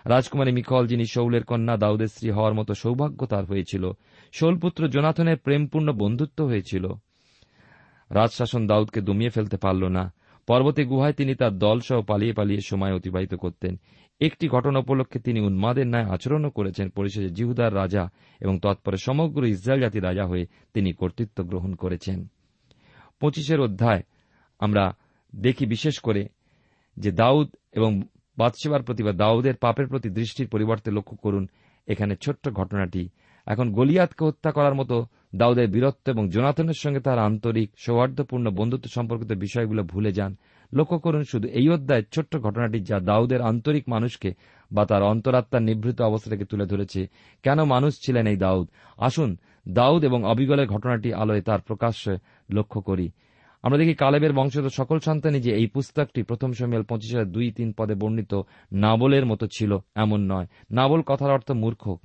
রাজকুমারী 0.06 0.52
মিকল, 0.52 0.88
যিনি 0.88 1.06
শৌলের 1.06 1.44
কন্যা, 1.44 1.78
দাউদের 1.78 2.08
স্ত্রী 2.08 2.30
হওয়ার 2.30 2.54
মতো 2.54 2.74
সৌভাগ্য 2.74 3.26
তার 3.26 3.46
হয়েছিল। 3.46 3.92
শৌলপুত্র 4.34 4.88
জোনাথনের 4.88 5.38
প্রেমপূর্ণ 5.38 5.92
বন্ধুত্ব 5.92 6.46
হয়েছিল। 6.46 6.88
রাজশাসন 8.10 8.68
দাউদকে 8.68 9.02
দমিয়ে 9.02 9.30
ফেলতে 9.30 9.58
পারল 9.58 9.88
না। 9.88 10.14
পর্বতে 10.48 10.86
গুহায় 10.86 11.14
তিনি 11.14 11.36
তার 11.36 11.58
দলসহ 11.58 12.02
পালিয়ে 12.02 12.34
পালিয়ে 12.34 12.60
সময় 12.66 12.94
অতিবাহিত 12.94 13.36
করতেন। 13.36 13.80
একটি 14.20 14.48
ঘটনা 14.48 14.80
উপলক্ষে 14.80 15.20
তিনি 15.20 15.40
উন্মাদের 15.40 15.88
ন্যায় 15.88 16.06
আচরণও 16.06 16.50
করেছেন। 16.50 16.90
পরিশেষে 16.90 17.30
জিহুদার 17.30 17.76
রাজা 17.76 18.10
এবং 18.40 18.60
তৎপরে 18.60 18.98
সমগ্র 18.98 19.46
ইসরায়েল 19.46 19.82
জাতির 19.82 20.04
রাজা 20.04 20.26
হয়ে 20.26 20.46
তিনি 20.74 20.94
কর্তৃত্ব 20.94 21.44
গ্রহণ 21.44 21.76
করেছেন। 21.76 22.28
পঁচিশের 23.20 23.60
অধ্যায় 23.60 24.04
আমরা 24.60 24.94
দেখি 25.36 25.66
বিশেষ 25.66 26.00
করে 26.00 26.28
যে 26.98 27.12
দাউদ 27.12 27.56
এবং 27.74 28.02
বাদসেবার 28.38 28.84
প্রতি 28.84 29.04
বা 29.04 29.12
দাউদের 29.12 29.56
পাপের 29.56 29.88
প্রতি 29.88 30.10
দৃষ্টির 30.10 30.48
পরিবর্তে 30.48 30.92
লক্ষ্য 30.92 31.18
করুন, 31.18 31.48
এখানে 31.88 32.16
ছোট্ট 32.16 32.50
ঘটনাটি। 32.50 33.10
এখন 33.46 33.72
গলিয়াতকে 33.72 34.26
হত্যা 34.26 34.52
করার 34.52 34.76
মতো 34.76 35.06
দাউদের 35.36 35.68
বীরত্ব 35.68 36.10
এবং 36.10 36.30
জোনাথনের 36.30 36.80
সঙ্গে 36.80 37.00
তার 37.00 37.20
আন্তরিক 37.20 37.72
সৌহার্দ্যপূর্ণ 37.78 38.50
বন্ধুত্ব 38.50 38.90
সম্পর্কিত 38.96 39.32
বিষয়গুলো 39.32 39.84
ভুলে 39.84 40.12
যান। 40.12 40.38
লক্ষ্য 40.74 41.00
করুন 41.00 41.24
শুধু 41.24 41.48
এই 41.48 41.70
অধ্যায়ের 41.70 42.04
ছোট্ট 42.12 42.38
ঘটনাটি 42.38 42.80
যা 42.80 43.00
দাউদের 43.00 43.42
আন্তরিক 43.42 43.90
মানুষকে 43.90 44.34
বা 44.72 44.86
তার 44.86 45.04
অন্তরাত্মার 45.04 45.62
নিভৃত 45.62 46.02
অবস্থা 46.02 46.30
থেকে 46.30 46.46
তুলে 46.46 46.66
ধরেছে। 46.66 47.08
কেন 47.44 47.64
মানুষ 47.64 47.94
ছিলেন 48.06 48.28
এই 48.28 48.38
দাউদ? 48.38 48.70
আসুন, 48.98 49.38
দাউদ 49.70 50.04
এবং 50.04 50.24
অবিগলের 50.24 50.68
ঘটনাটি 50.68 51.14
আলোয় 51.14 51.42
তার 51.42 51.62
প্রকাশ্যে 51.62 52.18
লক্ষ্য 52.52 52.82
করি। 52.82 53.12
আমরা 53.64 53.78
দেখি 53.78 53.94
কালেবের 53.94 54.34
বংশধর 54.34 54.70
সকল 54.70 55.00
সন্তানই 55.00 55.42
যে 55.42 55.56
এই 55.56 55.68
পুস্তকটি 55.68 56.24
প্রথম 56.24 56.52
সময়াল 56.52 56.84
পঁচিশ 56.84 57.14
হাজার 57.14 57.32
দুই 57.32 57.52
তিন 57.52 57.74
পদে 57.78 57.96
বর্ণিত 57.96 58.42
নাবলের 58.72 59.26
মতো 59.26 59.48
ছিল, 59.58 59.78
এমন 59.96 60.32
নয়। 60.32 60.48
নাবল 60.72 61.02
কথার 61.02 61.32
অর্থ 61.32 61.52
মূর্খ। 61.52 61.96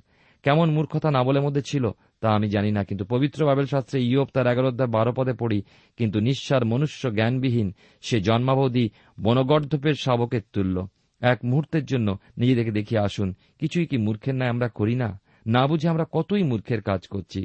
কেমন 0.43 0.71
মূর্খতা 0.71 1.11
নাবলের 1.11 1.41
মধ্যে 1.41 1.61
ছিল? 1.65 1.91
তা 2.21 2.27
আমি 2.29 2.47
জানি 2.49 2.71
না, 2.71 2.83
কিন্তু 2.83 3.03
পবিত্র 3.05 3.39
বাবেল 3.45 3.65
শাস্ত্রে 3.65 3.97
ইয়ব 4.01 4.27
তার 4.33 4.47
এগারো 4.47 4.71
বারো 4.87 5.11
পদে 5.13 5.33
পড়ি, 5.33 5.59
কিন্তু 5.97 6.19
নিঃস্বার 6.19 6.63
মনুষ্য 6.65 7.03
জ্ঞানবিহীন, 7.09 7.73
সে 8.01 8.17
জন্মাবধি 8.21 8.85
বনগর্ধপের 9.19 9.93
শাবকের 9.93 10.43
তুল্য। 10.53 10.87
এক 11.21 11.39
মুহূর্তের 11.45 11.85
জন্য 11.85 12.07
নিজেদেরকে 12.37 12.71
দেখিয়ে 12.71 13.01
আসুন, 13.01 13.33
কিছুই 13.59 13.85
কি 13.85 13.97
মূর্খের 13.97 14.35
ন্যায় 14.35 14.51
আমরা 14.51 14.67
করি 14.69 14.95
না? 14.95 15.09
না 15.47 15.67
বুঝে 15.67 15.87
আমরা 15.89 16.05
কতই 16.11 16.43
মূর্খের 16.43 16.81
কাজ 16.81 17.01
করছি? 17.07 17.41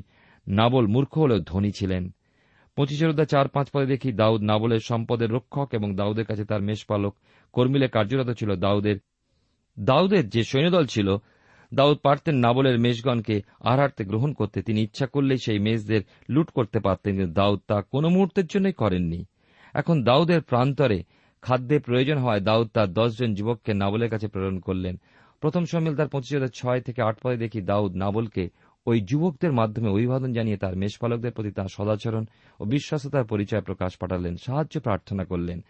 নাবল 0.47 0.87
মূর্খ 0.87 1.13
হলেও 1.19 1.41
ধনী 1.47 1.71
ছিলেন। 1.71 2.05
পঁচিশের 2.77 3.27
চার 3.27 3.47
পাঁচ 3.49 3.67
পদে 3.73 3.87
দেখি 3.87 4.13
দাউদ 4.13 4.41
নাবলের 4.43 4.81
সম্পদের 4.81 5.31
রক্ষক 5.31 5.69
এবং 5.75 5.89
দাউদের 5.95 6.25
কাছে 6.25 6.45
তার 6.45 6.63
মেষপালক। 6.63 7.15
কর্মিলে 7.55 7.89
কার্যরত 7.89 8.31
ছিল 8.31 8.51
দাউদের। 8.57 8.97
দাউদের 9.79 10.25
যে 10.29 10.43
সৈন্যদল 10.45 10.85
ছিল 10.87 11.09
দাউদ 11.75 11.99
পারতেন 12.03 12.35
নাবলের 12.35 12.81
মেষগণকে 12.81 13.43
আহারার্থে 13.61 14.05
গ্রহণ 14.05 14.33
করতে। 14.33 14.63
তিনি 14.63 14.83
ইচ্ছা 14.83 15.07
করলেই 15.07 15.39
সেই 15.39 15.59
মেষদের 15.59 16.01
লুট 16.29 16.51
করতে 16.51 16.81
পারতেন, 16.81 17.17
কিন্তু 17.17 17.33
দাউদ 17.33 17.61
তা 17.69 17.83
কোনো 17.83 18.09
মুহূর্তের 18.09 18.47
জন্যই 18.47 18.73
করেননি। 18.73 19.25
এখন 19.75 20.05
দাউদের 20.05 20.43
প্রান্তরে 20.43 21.03
খাদ্যের 21.43 21.81
প্রয়োজন 21.81 22.19
হওয়ায় 22.19 22.41
দাউদ 22.41 22.69
তার 22.75 22.93
দশজন 22.93 23.35
যুবককে 23.35 23.75
নাবলের 23.75 24.11
কাছে 24.11 24.29
প্রেরণ 24.29 24.59
করলেন। 24.59 24.97
প্রথম 25.41 25.65
সমিল 25.65 25.97
তার 25.97 26.09
পঁচিশ 26.09 26.51
ছয় 26.55 26.81
থেকে 26.81 27.03
আট 27.03 27.17
পদে 27.23 27.37
দেখি 27.37 27.61
দাউদ 27.61 27.97
নাবলকে 27.97 28.49
ওই 28.87 29.01
যুবকদের 29.01 29.53
মাধ্যমে 29.53 29.89
অভিবাদন 29.89 30.33
জানিয়ে 30.33 30.57
তার 30.57 30.77
মেষপালকদের 30.77 31.33
প্রতি 31.33 31.51
তাঁর 31.51 31.69
সদাচরণ 31.69 32.27
ও 32.61 32.65
বিশ্বাসতার 32.65 33.25
পরিচয় 33.25 33.61
প্রকাশ 33.61 33.97
পাঠালেন, 33.97 34.37
সাহায্য 34.37 34.81
প্রার্থনা 34.81 35.25
করলেন। 35.25 35.65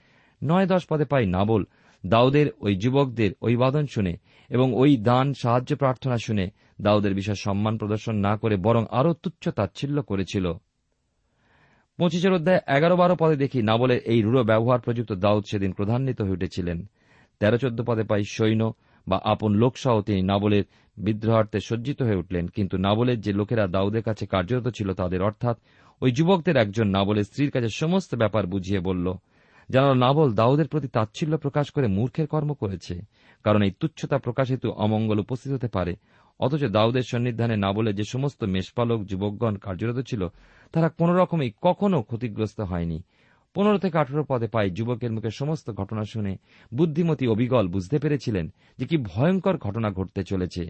নয় 0.44 0.66
দশ 0.66 0.86
পদে 0.90 1.04
পাই 1.04 1.26
নাবল 1.26 1.64
দাউদের 2.12 2.46
ওই 2.64 2.75
যুবকদের 2.82 3.30
অভিবাদন 3.46 3.84
শুনে 3.94 4.12
এবং 4.50 4.68
ওই 4.82 4.92
দান, 5.08 5.26
সাহায্য 5.42 5.70
প্রার্থনা 5.82 6.16
শুনে 6.26 6.44
দাউদের 6.86 7.14
বিষয়ে 7.14 7.42
সম্মান 7.46 7.75
প্রদর্শন 7.80 8.14
না 8.26 8.32
করে 8.42 8.56
বরং 8.66 8.82
আরও 8.98 9.12
তুচ্ছ 9.22 9.44
তাচ্ছিল্য 9.58 9.96
করেছিল। 10.10 10.46
পঁচিশের 11.98 12.36
অধ্যায় 12.38 12.60
এগারো 12.76 12.96
বারো 13.02 13.14
পদে 13.20 13.36
দেখি 13.42 13.58
নাবলের 13.70 14.00
এই 14.12 14.20
রূঢ় 14.26 14.42
ব্যবহার 14.50 14.80
প্রযুক্ত 14.84 15.12
দাউদ 15.25 15.42
সেদিন 15.50 15.70
প্রধান্বিত 15.78 16.18
হয়ে 16.22 16.36
উঠেছিলেন। 16.36 16.78
তেরো 17.40 17.56
চোদ্দ 17.62 17.78
পদে 17.88 18.04
পাই 18.10 18.22
সৈন্য 18.36 18.62
বা 19.06 19.18
আপন 19.32 19.50
লোকসহ 19.62 19.94
তিনি 20.08 20.22
নাবলের 20.30 20.64
বিদ্রোহার্থে 20.96 21.58
সজ্জিত 21.68 21.98
হয়ে 22.06 22.20
উঠলেন, 22.22 22.44
কিন্তু 22.56 22.75
নাবলের 22.86 23.18
যে 23.25 23.32
লোকেরা 23.40 23.64
দাউদের 23.76 24.02
কাছে 24.08 24.25
কার্যরত 24.34 24.66
ছিল 24.76 24.88
তাদের 25.00 25.20
অর্থাৎ 25.28 25.56
ওই 26.02 26.10
যুবকদের 26.16 26.56
একজন 26.64 26.86
নাবলের 26.96 27.26
স্ত্রীর 27.28 27.50
কাছে 27.54 27.70
সমস্ত 27.82 28.10
ব্যাপার 28.22 28.44
বুঝিয়ে 28.52 28.80
বলল 28.88 29.06
জানাল 29.68 29.94
নাবল 29.99 30.28
দাউদের 30.32 30.68
প্রতি 30.68 30.88
তাচ্ছিল্য 30.88 31.35
প্রকাশ 31.38 31.66
করে 31.70 31.87
মূর্খের 31.87 32.26
কর্ম 32.26 32.50
করেছে, 32.54 32.94
কারণ 33.44 33.61
এই 33.62 33.73
তুচ্ছতা 33.80 34.16
প্রকাশিত 34.18 34.66
অমঙ্গল 34.66 35.18
উপস্থিত 35.18 35.50
হতে 35.52 35.68
পারে। 35.68 35.92
অথচ 36.40 36.62
দাউদের 36.76 37.02
সন্নিধানে 37.02 37.56
নাবলে 37.56 37.90
যে 37.92 38.04
সমস্ত 38.04 38.40
মেষপালক, 38.44 39.00
যুবকগণ 39.04 39.54
কার্যরত 39.56 39.99
ছিল, 40.00 40.23
তারা 40.73 40.88
কোন 40.88 41.08
রকমই 41.11 41.50
কখনও 41.62 42.00
ক্ষতিগ্রস্ত 42.02 42.58
হয়নি। 42.61 42.99
পনেরো 43.54 43.78
থেকে 43.78 43.96
আঠেরো 43.99 44.25
পদে 44.28 44.49
পাই 44.49 44.68
যুবকের 44.70 45.12
মুখে 45.12 45.30
সমস্ত 45.30 45.66
ঘটনা 45.70 46.04
শুনে 46.04 46.32
বুদ্ধিমতী 46.73 47.25
অবিগল 47.26 47.66
বুঝতে 47.68 47.96
পেরেছিলেন 47.99 48.46
যে 48.78 48.85
কি 48.87 48.96
ভয়ঙ্কর 48.96 49.56
ঘটনা 49.56 49.88
ঘটতে 49.90 50.23
চলেছে। 50.25 50.64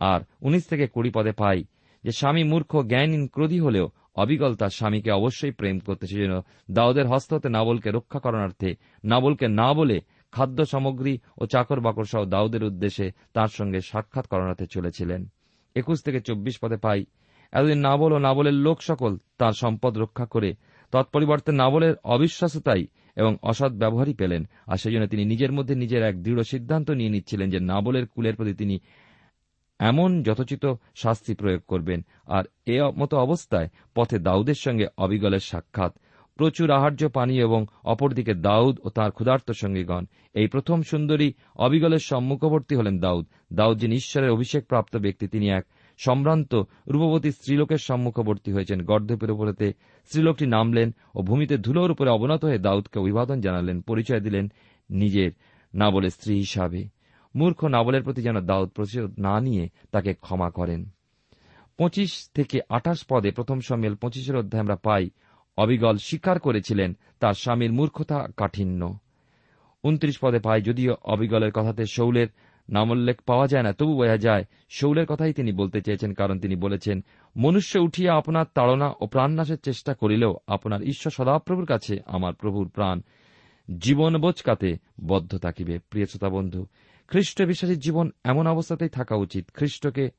আর 0.00 0.20
উনিশ 0.42 0.62
থেকে 0.66 0.84
কুড়ি 0.86 1.10
পদে 1.10 1.32
পাই 1.32 1.60
যে 2.04 2.12
স্বামী 2.12 2.42
মূর্খ, 2.44 2.70
জ্ঞানহীন, 2.82 3.24
ক্রোধী 3.26 3.58
হলেও 3.60 3.86
অবিগল 4.18 4.52
তার 4.54 4.68
স্বামীকে 4.68 5.10
অবশ্যই 5.10 5.50
প্রেম 5.50 5.76
করতে 5.78 6.06
সেজন্য 6.06 6.42
দাউদের 6.70 7.06
হস্ত 7.06 7.30
হতে 7.34 7.48
নাবলকে 7.48 7.88
রক্ষা 7.90 8.18
করণার্থে 8.18 8.70
নাবলকে 9.04 9.46
না 9.48 9.68
বলে 9.74 10.00
খাদ্য 10.32 10.66
সামগ্রী 10.66 11.14
ও 11.38 11.42
চাকর 11.46 11.80
বাকর 11.80 12.04
সহ 12.04 12.22
দাউদের 12.24 12.62
উদ্দেশ্যে 12.64 13.06
তার 13.34 13.48
সঙ্গে 13.48 13.80
সাক্ষাৎ 13.80 14.26
করণার্থে 14.26 14.66
চলেছিলেন। 14.66 15.20
একুশ 15.74 15.98
থেকে 16.02 16.20
চব্বিশ 16.20 16.54
পদে 16.62 16.76
পাই। 16.76 17.00
এতদিন 17.52 17.78
নাবল 17.78 18.10
ও 18.12 18.18
নাবলের 18.18 18.56
লোক 18.66 18.78
সকল 18.82 19.12
তার 19.38 19.52
সম্পদ 19.52 19.98
রক্ষা 19.98 20.26
করে 20.26 20.50
তৎপরিবর্তে 20.92 21.52
নাবলের 21.52 21.94
অবিশ্বাসতাই 22.04 22.82
এবং 23.16 23.32
অসৎ 23.42 23.72
ব্যবহারই 23.72 24.14
পেলেন। 24.14 24.42
আর 24.66 24.76
সেই 24.76 24.92
জন্য 24.92 25.06
তিনি 25.06 25.24
নিজের 25.24 25.52
মধ্যে 25.52 25.74
নিজের 25.74 26.02
এক 26.02 26.16
দৃঢ় 26.22 26.42
সিদ্ধান্ত 26.42 26.88
নিয়ে 26.90 27.10
নিচ্ছিলেন 27.10 27.48
যে 27.50 27.60
নাবলের 27.60 28.06
কুলের 28.06 28.36
প্রতি 28.36 28.54
তিনি 28.54 28.76
এমন 29.78 30.22
যথোচিত 30.22 30.74
শাস্তি 30.94 31.34
প্রয়োগ 31.34 31.60
করবেন। 31.68 32.04
আর 32.26 32.44
এ 32.66 32.78
মতো 32.98 33.16
অবস্থায় 33.16 33.68
পথে 33.94 34.18
দাউদের 34.18 34.54
সঙ্গে 34.54 34.86
অবিগলের 34.98 35.40
সাক্ষাৎ, 35.40 35.92
প্রচুর 36.36 36.70
আহার্য 36.70 37.08
পানি 37.08 37.38
এবং 37.38 37.66
অপরদিকে 37.84 38.34
দাউদ 38.34 38.80
ও 38.82 38.88
তাঁর 38.88 39.10
ক্ষুধার্ত 39.10 39.50
সঙ্গীগণ। 39.50 40.04
এই 40.34 40.46
প্রথম 40.46 40.82
সুন্দরী 40.82 41.32
অবিগলের 41.56 41.98
সম্মুখবর্তী 41.98 42.74
হলেন 42.74 42.98
দাউদ। 42.98 43.26
দাউদ 43.52 43.78
যিনি 43.78 43.94
ঈশ্বরের 43.94 44.30
অভিষেক 44.30 44.66
প্রাপ্ত 44.66 44.96
ব্যক্তি, 44.96 45.28
তিনি 45.28 45.48
এক 45.48 45.64
সম্ভ্রান্ত 45.98 46.54
রূপবতী 46.88 47.30
স্ত্রীলোকের 47.30 47.78
সম্মুখবর্তী 47.78 48.52
হয়েছেন। 48.52 48.82
গর্ধপের 48.82 49.30
উপরেতে 49.30 49.72
স্ত্রীলোকটি 50.04 50.46
নামলেন 50.46 50.94
ও 51.14 51.22
ভূমিতে 51.22 51.56
ধুলোর 51.56 51.90
উপরে 51.90 52.10
অবনত 52.10 52.44
হয়ে 52.44 52.58
দাউদকে 52.58 53.00
অভিবাদন 53.00 53.40
জানালেন, 53.40 53.80
পরিচয় 53.80 54.20
দিলেন 54.20 54.52
নিজের 54.90 55.30
না 55.74 55.90
বলে 55.90 56.10
স্ত্রী 56.10 56.34
হিসাবে। 56.34 56.97
মূর্খ 57.38 57.64
নাবলের 57.64 58.02
প্রতি 58.02 58.22
যেন 58.22 58.40
দাউদ 58.40 58.68
প্রতিশোধ 58.68 59.20
না 59.20 59.40
নিয়ে 59.40 59.68
তাকে 59.92 60.14
ক্ষমা 60.14 60.50
করেন। 60.50 60.88
পঁচিশ 61.78 62.28
থেকে 62.34 62.60
আঠাশ 62.68 63.04
পদে 63.08 63.30
প্রথম 63.30 63.60
সমিল 63.60 63.94
পঁচিশের 63.94 64.36
অধ্যায় 64.36 64.62
আমরা 64.62 64.76
পাই, 64.76 65.10
অবিগল 65.56 65.96
স্বীকার 65.96 66.40
করেছিলেন 66.40 66.96
তার 67.20 67.34
স্বামীর 67.34 67.72
মূর্খতা 67.72 68.26
কাঠিন্য। 68.36 68.98
উনত্রিশ 69.82 70.18
পদে 70.22 70.38
পাই, 70.38 70.62
যদিও 70.62 70.94
অবিগলের 71.04 71.52
কথাতে 71.52 71.84
শৌলের 71.86 72.26
নামোল্লেখ 72.68 73.22
পাওয়া 73.26 73.46
যায় 73.46 73.62
না, 73.62 73.72
তবু 73.72 73.96
বোঝা 73.96 74.16
যায় 74.16 74.44
শৌলের 74.70 75.06
কথাই 75.06 75.32
তিনি 75.32 75.52
বলতে 75.52 75.80
চেয়েছেন, 75.80 76.14
কারণ 76.14 76.40
তিনি 76.40 76.56
বলেছেন, 76.56 77.04
মনুষ্য 77.36 77.78
উঠিয়া 77.78 78.14
আপনার 78.14 78.46
তাড়না 78.54 78.92
ও 79.00 79.06
প্রাণনাশের 79.06 79.58
চেষ্টা 79.58 79.94
করিলেও 79.94 80.36
আপনার 80.46 80.82
ঈশ্বর 80.82 81.12
সদাপ্রভুর 81.12 81.66
কাছে 81.66 81.98
আমার 82.06 82.34
প্রভুর 82.34 82.68
প্রাণ 82.68 83.00
জীবন 83.78 84.18
বোচকাতে 84.18 84.76
বদ্ধ 85.06 85.38
থাকিবে। 85.38 85.78
প্রিয় 85.78 86.06
শ্রোতা 86.06 86.28
বন্ধু 86.28 86.66
খ্রিস্ট 87.08 87.42
বিশ্বাসীর 87.42 87.78
জীবন 87.78 88.10
এমন 88.24 88.46
অবস্থাতেই 88.46 88.88
থাকা 88.88 89.16
উচিত। 89.16 89.50
খ্রিস্টকে 89.54 90.10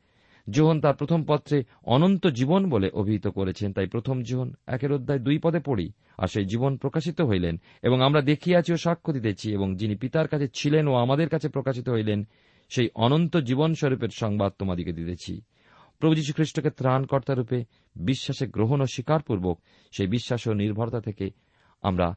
যোহন 0.49 0.81
তার 0.81 0.95
প্রথম 0.95 1.23
পত্রে 1.27 1.63
অনন্ত 1.83 2.27
জীবন 2.27 2.69
বলে 2.69 2.89
অভিহিত 2.89 3.27
করেছেন। 3.27 3.73
তাই 3.73 3.87
প্রথম 3.87 4.21
জীবন 4.21 4.53
একের 4.67 4.91
অধ্যায় 4.91 5.19
দুই 5.19 5.37
পদে 5.37 5.59
পড়ি 5.59 5.91
আর 6.17 6.27
সেই 6.27 6.45
জীবন 6.45 6.77
প্রকাশিত 6.77 7.21
হইলেন 7.21 7.61
এবং 7.83 8.01
আমরা 8.01 8.21
দেখিয়াছি 8.21 8.73
ও 8.73 8.77
সাক্ষ্য 8.77 9.13
দিতেছি 9.13 9.53
এবং 9.53 9.75
যিনি 9.75 9.95
পিতার 9.95 10.27
কাছে 10.27 10.47
ছিলেন 10.53 10.87
ও 10.87 10.93
আমাদের 10.95 11.29
কাছে 11.29 11.49
প্রকাশিত 11.49 11.89
হইলেন, 11.89 12.27
সেই 12.69 12.89
অনন্ত 12.95 13.37
জীবন 13.37 13.73
স্বরূপের 13.73 14.09
সংবাদ 14.09 14.53
তোমাদিকে 14.59 14.91
দিতেছি। 14.91 15.41
প্রভু 15.99 16.15
যীশু 16.15 16.33
খ্রিস্টকে 16.33 16.69
ত্রাণকর্তারূপে 16.69 17.65
বিশ্বাসে 17.95 18.47
গ্রহণ 18.47 18.81
ও 18.81 18.85
স্বীকারপূর্বক 18.85 19.61
সেই 19.91 20.07
বিশ্বাস 20.07 20.47
ও 20.47 20.53
নির্ভরতা 20.53 20.99
থেকে 21.01 21.29
আমরা 21.81 22.15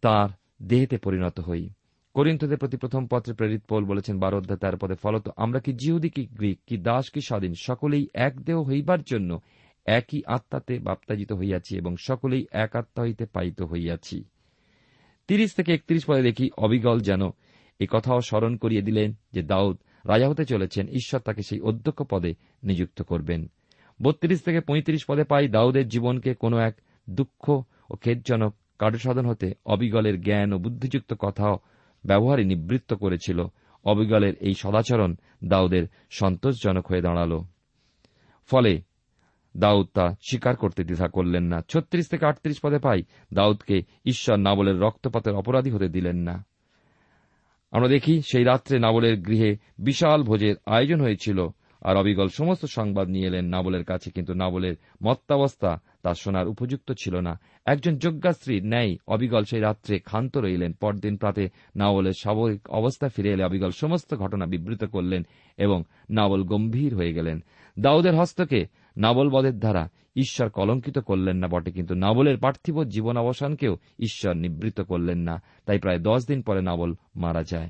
তার 0.00 0.28
দেহেতে 0.62 0.96
পরিণত 0.98 1.40
হই। 1.40 1.68
করিন্থদের 2.18 2.58
প্রতি 2.58 2.76
প্রথম 2.76 3.02
পত্রে 3.06 3.32
প্রেরিত 3.34 3.62
পোল 3.68 3.82
বলেছেন, 3.84 4.16
বারো 4.18 4.36
অধ্যায় 4.38 4.60
তার 4.60 4.76
পদে 4.76 4.94
ফলত 4.94 5.24
আমরা 5.36 5.60
কি 5.60 5.72
জিহুদি, 5.72 6.10
কি 6.10 6.22
গ্রিক, 6.38 6.58
কি 6.66 6.76
দাস, 6.78 7.04
কি 7.10 7.20
স্বাধীন, 7.20 7.52
সকলেই 7.68 8.04
এক 8.26 8.34
দেহ 8.44 8.58
হইবার 8.62 9.00
জন্য 9.02 9.30
একই 9.86 10.20
আত্মাতে 10.26 10.74
বাপ্তাজিত 10.78 11.30
হইয়াছি 11.32 11.72
এবং 11.76 11.92
সকলেই 12.08 12.44
এক 12.64 12.70
আত্মা 12.76 13.00
হইতে 13.02 13.24
পাইত 13.26 13.58
হইয়াছি। 13.62 14.24
তিরিশ 15.28 15.50
থেকে 15.54 15.70
একত্রিশ 15.74 16.02
পদে 16.06 16.22
দেখি 16.22 16.46
অবিগল 16.56 16.98
যেন 17.00 17.22
এই 17.80 17.88
কথাও 17.90 18.20
স্মরণ 18.20 18.52
করিয়ে 18.56 18.82
দিলেন 18.82 19.08
যে 19.32 19.42
দাউদ 19.42 19.76
রাজা 20.04 20.26
হতে 20.28 20.44
চলেছেন, 20.44 20.84
ঈশ্বর 21.00 21.20
তাকে 21.20 21.42
সেই 21.42 21.60
অধ্যক্ষ 21.60 22.00
পদে 22.02 22.32
নিযুক্ত 22.64 22.98
করবেন। 23.02 23.40
বত্রিশ 24.02 24.40
থেকে 24.42 24.60
পঁয়ত্রিশ 24.60 25.02
পদে 25.04 25.24
পাই 25.24 25.44
দাউদের 25.48 25.86
জীবনকে 25.88 26.30
কোনো 26.34 26.56
এক 26.58 26.74
দুঃখ 27.08 27.44
ও 27.90 27.94
খেদজনক 27.96 28.52
কার্যসাধন 28.78 29.26
হতে 29.26 29.48
অবিগলের 29.64 30.16
জ্ঞান 30.20 30.48
ও 30.52 30.56
বুদ্ধিযুক্ত 30.58 31.12
কথাও 31.18 31.56
ব্যবহারে 32.08 32.44
নিবৃত্ত 32.44 32.90
করেছিল। 32.94 33.38
অবিগলের 33.84 34.34
এই 34.40 34.54
সদাচরণ 34.54 35.14
দাউদের 35.44 35.84
সন্তোষজনক 36.10 36.86
হয়ে 36.86 37.00
দাঁড়াল। 37.00 37.32
ফলে 38.50 38.72
দাউদ 39.56 39.86
তা 39.94 40.06
স্বীকার 40.08 40.56
করতে 40.56 40.84
দ্বিধা 40.84 41.08
করলেন 41.08 41.44
না। 41.44 41.58
ছত্রিশ 41.68 42.08
থেকে 42.08 42.26
আটত্রিশ 42.26 42.58
পদে 42.62 42.78
পাই 42.78 43.02
দাউদকে 43.32 43.76
ঈশ্বর 44.04 44.36
নাবলের 44.36 44.80
রক্তপাতের 44.80 45.34
অপরাধী 45.34 45.70
হতে 45.70 45.88
দিলেন 45.88 46.16
না। 46.16 46.44
আমরা 47.70 47.88
দেখি 47.88 48.22
সেই 48.22 48.44
রাত্রে 48.44 48.78
নাবলের 48.78 49.16
গৃহে 49.20 49.56
বিশাল 49.78 50.22
ভোজের 50.22 50.54
আয়োজন 50.66 51.00
হয়েছিল, 51.00 51.38
আর 51.82 51.96
অবিগল 51.96 52.28
সমস্ত 52.28 52.64
সংবাদ 52.64 53.08
নিয়ে 53.08 53.26
এলেন 53.26 53.44
নাবলের 53.44 53.84
কাছে, 53.84 54.10
কিন্তু 54.10 54.34
নাবলের 54.34 54.74
মত্তাবস্থা 55.02 55.80
তার 56.08 56.14
শোনার 56.14 56.48
উপযুক্ত 56.48 56.92
ছিল 56.92 57.20
না। 57.20 57.38
একজন 57.66 57.96
যজ্ঞাশ্রীর 57.96 58.66
ন্যায় 58.66 58.96
অবিগল 59.06 59.44
সেই 59.44 59.60
রাত্রে 59.60 59.98
ক্ষান্ত 59.98 60.36
রইলেন। 60.36 60.72
পরদিন 60.72 61.16
প্রাতে 61.16 61.48
নাবলের 61.76 62.12
স্বাভাবিক 62.12 62.70
অবস্থা 62.70 63.08
ফিরে 63.08 63.32
এলে 63.32 63.44
অবিগল 63.44 63.70
সমস্ত 63.70 64.14
ঘটনা 64.14 64.46
বিবৃত 64.46 64.84
করলেন 64.84 65.26
এবং 65.56 65.82
নাবল 66.10 66.42
গম্ভীর 66.42 66.94
হয়ে 66.94 67.12
গেলেন। 67.12 67.44
দাউদের 67.78 68.14
হস্তকে 68.14 68.66
নাবলবদের 68.96 69.58
দ্বারা 69.58 69.88
ঈশ্বর 70.16 70.48
কলঙ্কিত 70.48 70.98
করলেন 70.98 71.36
না 71.36 71.48
বটে, 71.48 71.70
কিন্তু 71.70 71.94
নাবলের 71.94 72.38
পার্থিব 72.38 72.84
জীবন 72.84 73.16
অবসানকেও 73.16 73.76
ঈশ্বর 73.98 74.36
নিবৃত্ত 74.36 74.80
করলেন 74.80 75.18
না। 75.18 75.42
তাই 75.66 75.78
প্রায় 75.78 75.98
দশ 75.98 76.26
দিন 76.26 76.42
পরে 76.42 76.62
নাবল 76.62 76.94
মারা 77.16 77.42
যায়। 77.42 77.68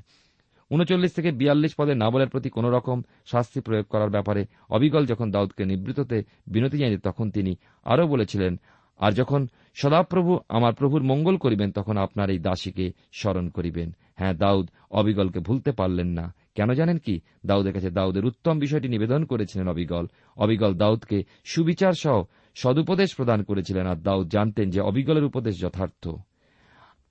উনচল্লিশ 0.71 1.11
থেকে 1.13 1.31
বিয়াল্লিশ 1.31 1.73
পদে 1.75 1.93
নাবলের 1.95 2.29
প্রতি 2.29 2.49
কোন 2.49 2.65
রকম 2.65 2.97
শাস্তি 3.25 3.59
প্রয়োগ 3.61 3.85
করার 3.85 4.09
ব্যাপারে 4.09 4.41
অবিগল 4.69 5.03
যখন 5.05 5.31
দাউদকে 5.31 5.63
নিবৃততে 5.65 6.17
বিনতি 6.47 6.77
জানিয়ে 6.77 7.05
তখন 7.07 7.31
তিনি 7.31 7.51
আরও 7.85 8.07
বলেছিলেন, 8.07 8.53
আর 8.99 9.11
যখন 9.11 9.47
সদাপ্রভু 9.75 10.31
আমার 10.49 10.73
প্রভুর 10.73 11.03
মঙ্গল 11.03 11.35
করিবেন, 11.37 11.71
তখন 11.71 11.97
আপনার 11.97 12.29
এই 12.29 12.39
দাসীকে 12.39 12.85
স্মরণ 13.13 13.49
করিবেন। 13.49 13.89
হ্যাঁ 14.15 14.33
দাউদ 14.33 14.65
অবিগলকে 14.91 15.39
ভুলতে 15.39 15.71
পারলেন 15.71 16.07
না। 16.07 16.25
কেন 16.55 16.69
জানেন 16.73 16.97
কি? 16.97 17.15
দাউদের 17.45 17.73
কাছে 17.73 17.89
দাউদের 17.89 18.25
উত্তম 18.25 18.59
বিষয়টি 18.59 18.87
নিবেদন 18.87 19.21
করেছিলেন 19.25 19.67
অবিগল 19.67 20.05
অবিগল 20.37 20.73
দাউদকে 20.73 21.17
সুবিচার 21.45 21.93
সহ 21.93 22.17
সদুপদেশ 22.55 23.09
প্রদান 23.15 23.39
করেছিলেন, 23.43 23.85
আর 23.87 23.95
দাউদ 23.95 24.27
জানতেন 24.27 24.67
যে 24.69 24.79
অবিগলের 24.81 25.23
উপদেশ 25.23 25.55
যথার্থ। 25.61 26.03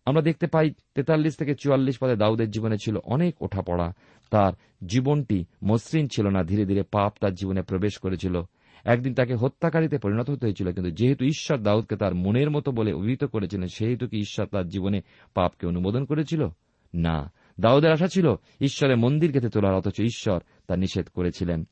আমরা 0.08 0.22
দেখতে 0.22 0.46
পাই 0.46 0.70
তেতাল্লিশ 0.94 1.36
থেকে 1.36 1.54
চুয়াল্লিশ 1.54 1.98
পদে 1.98 2.16
দাউদের 2.16 2.50
জীবনে 2.50 2.76
ছিল 2.78 2.96
অনেক 3.04 3.42
ওঠাপড়া। 3.42 3.92
তার 4.30 4.52
জীবনটি 4.86 5.44
মসৃণ 5.64 6.06
ছিল 6.06 6.28
না, 6.28 6.44
ধীরে 6.44 6.64
ধীরে 6.64 6.82
পাপ 6.82 7.12
তার 7.20 7.34
জীবনে 7.34 7.62
প্রবেশ 7.62 7.98
করেছিল। 7.98 8.42
একদিন 8.84 9.14
তাকে 9.14 9.34
হত্যাকারীতে 9.34 9.98
পরিণত 9.98 10.30
হতে 10.30 10.46
হয়েছিল, 10.46 10.72
কিন্তু 10.72 10.90
যেহেতু 10.90 11.24
ঈশ্বর 11.24 11.58
দাউদকে 11.58 11.96
তার 11.96 12.14
মনের 12.14 12.50
মতো 12.50 12.72
বলে 12.72 12.92
অভিহিত 12.92 13.24
করেছিলেন, 13.24 13.66
সেহেতু 13.66 14.08
কি 14.08 14.18
ঈশ্বর 14.18 14.46
তার 14.46 14.68
জীবনে 14.68 15.00
পাপকে 15.34 15.66
অনুমোদন 15.66 16.04
করেছিল? 16.04 16.48
না। 16.94 17.32
দাউদের 17.60 17.92
আশা 17.92 18.06
ছিল 18.06 18.34
ঈশ্বরের 18.60 18.96
মন্দির 18.96 19.32
গেতে 19.32 19.48
তোলার, 19.48 19.74
অথচ 19.74 20.00
ঈশ্বর 20.00 20.40
তা 20.66 20.76
নিষেধ 20.76 21.08
করেছিলেন। 21.08 21.64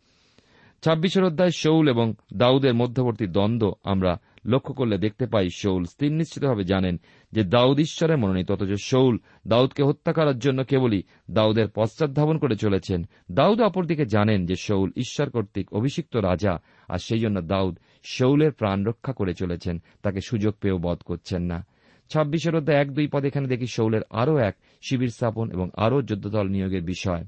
ছাব্বিশের 0.83 1.25
অধ্যায় 1.25 1.51
শৌল 1.51 1.89
এবং 1.89 2.15
দাউদের 2.35 2.75
মধ্যবর্তী 2.75 3.27
দ্বন্দ্ব 3.27 3.73
আমরা 3.85 4.17
লক্ষ্য 4.47 4.75
করলে 4.75 4.99
দেখতে 4.99 5.27
পাই 5.27 5.49
শৌল 5.57 5.85
স্থির 5.85 6.13
নিশ্চিতভাবে 6.13 6.65
জানেন 6.65 7.01
যে 7.33 7.45
দাউদ 7.45 7.79
ঈশ্বরের 7.79 8.19
মনোনীত, 8.19 8.51
অথচ 8.51 8.73
শৌল 8.85 9.19
দাউদকে 9.47 9.83
হত্যা 9.83 10.13
করার 10.13 10.39
জন্য 10.39 10.65
কেবলই 10.65 11.03
দাউদের 11.31 11.69
পশ্চাৎধাবন 11.69 12.39
করে 12.39 12.57
চলেছেন। 12.57 13.07
দাউদ 13.33 13.61
অপরদিকে 13.61 14.05
জানেন 14.05 14.47
যে 14.47 14.55
শৌল 14.55 14.91
ঈশ্বর 14.97 15.31
কর্তৃক 15.31 15.73
অভিষিক্ত 15.73 16.17
রাজা, 16.17 16.59
আর 16.89 16.99
সেই 16.99 17.19
জন্য 17.19 17.41
দাউদ 17.41 17.79
শৌলের 18.05 18.53
প্রাণ 18.53 18.85
রক্ষা 18.85 19.13
করে 19.13 19.35
চলেছেন, 19.35 19.83
তাকে 20.03 20.21
সুযোগ 20.21 20.55
পেয়েও 20.61 20.79
বধ 20.79 20.99
করছেন 20.99 21.43
না। 21.43 21.67
ছাব্বিশের 22.11 22.57
অধ্যায় 22.57 22.79
এক 22.79 22.93
দুই 22.93 23.09
পদ, 23.09 23.25
এখানে 23.25 23.49
দেখি 23.49 23.67
শৌলের 23.67 24.01
আরও 24.11 24.39
এক 24.39 24.57
শিবির 24.89 25.09
স্থাপন 25.09 25.51
এবং 25.51 25.71
আরও 25.75 26.03
যুদ্ধদল 26.03 26.49
নিয়োগের 26.49 26.83
বিষয়। 26.83 27.25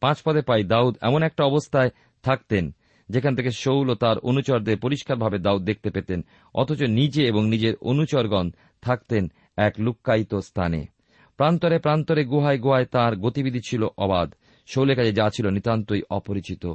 পাঁচ 0.00 0.22
পদে 0.24 0.42
পাই 0.42 0.64
দাউদ 0.64 0.96
এমন 1.02 1.22
একটা 1.22 1.44
অবস্থায় 1.44 1.90
থাকতেন 2.22 2.74
যেখান 3.08 3.36
থেকে 3.36 3.50
শৌল 3.50 3.90
ও 3.90 3.94
তার 3.94 4.18
অনুচরদের 4.18 4.78
পরিষ্কারভাবে 4.78 5.38
দাউদ 5.38 5.64
দেখতে 5.64 5.90
পেতেন, 5.90 6.24
অথচ 6.54 6.82
নিজে 6.82 7.26
এবং 7.26 7.48
নিজের 7.48 7.74
অনুচরগণ 7.76 8.50
থাকতেন 8.82 9.32
এক 9.56 9.74
লুক্কায়িত 9.78 10.34
স্থানে। 10.34 10.86
প্রান্তরে 11.36 11.78
প্রান্তরে 11.78 12.24
গুহায় 12.24 12.58
গুহায় 12.58 12.84
তার 12.84 13.16
গতিবিধি 13.16 13.60
ছিল 13.68 13.86
অবাধ। 13.98 14.34
শৌলের 14.66 14.96
কাছে 14.96 15.12
যা 15.12 15.30
ছিল 15.30 15.50
নিতান্তই 15.50 16.02
অপরিচিত। 16.10 16.74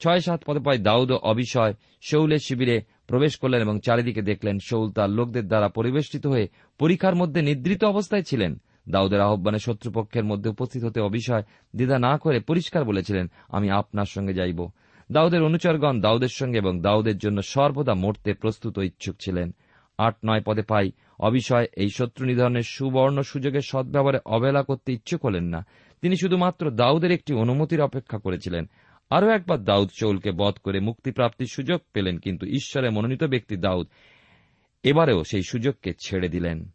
ছয় 0.00 0.20
সাত 0.20 0.42
পদে 0.46 0.60
পায় 0.60 0.78
দাউদ 0.78 1.12
ও 1.12 1.16
অবিষয় 1.16 1.74
শৌলের 2.10 2.38
শিবিরে 2.38 2.80
প্রবেশ 3.06 3.36
করলেন 3.36 3.62
এবং 3.62 3.80
চারিদিকে 3.80 4.22
দেখলেন 4.22 4.58
শৌল 4.58 4.90
তার 4.92 5.10
লোকদের 5.10 5.48
দ্বারা 5.48 5.68
পরিবেষ্টিত 5.68 6.26
হয়ে 6.26 6.48
পরীক্ষার 6.78 7.14
মধ্যে 7.14 7.42
নিদ্রিত 7.42 7.84
অবস্থায় 7.84 8.22
ছিলেন। 8.22 8.56
দাউদের 8.88 9.20
আহ্বানে 9.20 9.58
শত্রুপক্ষের 9.58 10.24
মধ্যে 10.24 10.50
উপস্থিত 10.50 10.84
হতে 10.84 11.00
অবিষয় 11.00 11.42
দ্বিধা 11.76 11.98
না 11.98 12.18
করে 12.18 12.40
পরিষ্কার 12.40 12.84
বলেছিলেন, 12.84 13.30
আমি 13.48 13.70
আপনার 13.70 14.04
সঙ্গে 14.04 14.34
যাইব। 14.34 14.68
দাউদের 15.10 15.42
অনুচরগণ 15.42 16.00
দাউদের 16.00 16.32
সঙ্গে 16.32 16.58
এবং 16.58 16.80
দাউদের 16.80 17.18
জন্য 17.18 17.42
সর্বদা 17.42 17.94
মরতে 17.94 18.34
প্রস্তুত 18.34 18.78
ইচ্ছুক 18.78 19.16
ছিলেন। 19.20 19.54
আট 19.98 20.16
নয় 20.24 20.42
পদে 20.46 20.62
পাই 20.62 20.90
অবিষয় 21.18 21.66
এই 21.76 21.88
শত্রু 21.88 22.26
নিধনের 22.26 22.62
সুবর্ণ 22.62 23.22
সুযোগের 23.22 23.60
সদ্ব্যবহারে 23.60 24.18
অবহেলা 24.26 24.62
করতে 24.62 24.92
ইচ্ছুক 24.92 25.26
হলেন 25.26 25.44
না। 25.44 25.66
তিনি 26.02 26.16
শুধুমাত্র 26.16 26.70
দাউদের 26.70 27.10
একটি 27.10 27.34
অনুমতির 27.34 27.80
অপেক্ষা 27.80 28.18
করেছিলেন। 28.18 28.64
আরও 29.10 29.28
একবার 29.28 29.64
দাউদ 29.64 29.88
চৌলকে 30.00 30.30
বধ 30.32 30.54
করে 30.54 30.80
মুক্তিপ্রাপ্তির 30.80 31.54
সুযোগ 31.54 31.80
পেলেন, 31.92 32.18
কিন্তু 32.18 32.46
ঈশ্বরের 32.46 32.92
মনোনীত 32.92 33.24
ব্যক্তি 33.24 33.56
দাউদ 33.56 33.86
এবারেও 34.82 35.24
সেই 35.24 35.42
সুযোগকে 35.48 35.92
ছেড়ে 36.06 36.28
দিলেন। 36.28 36.68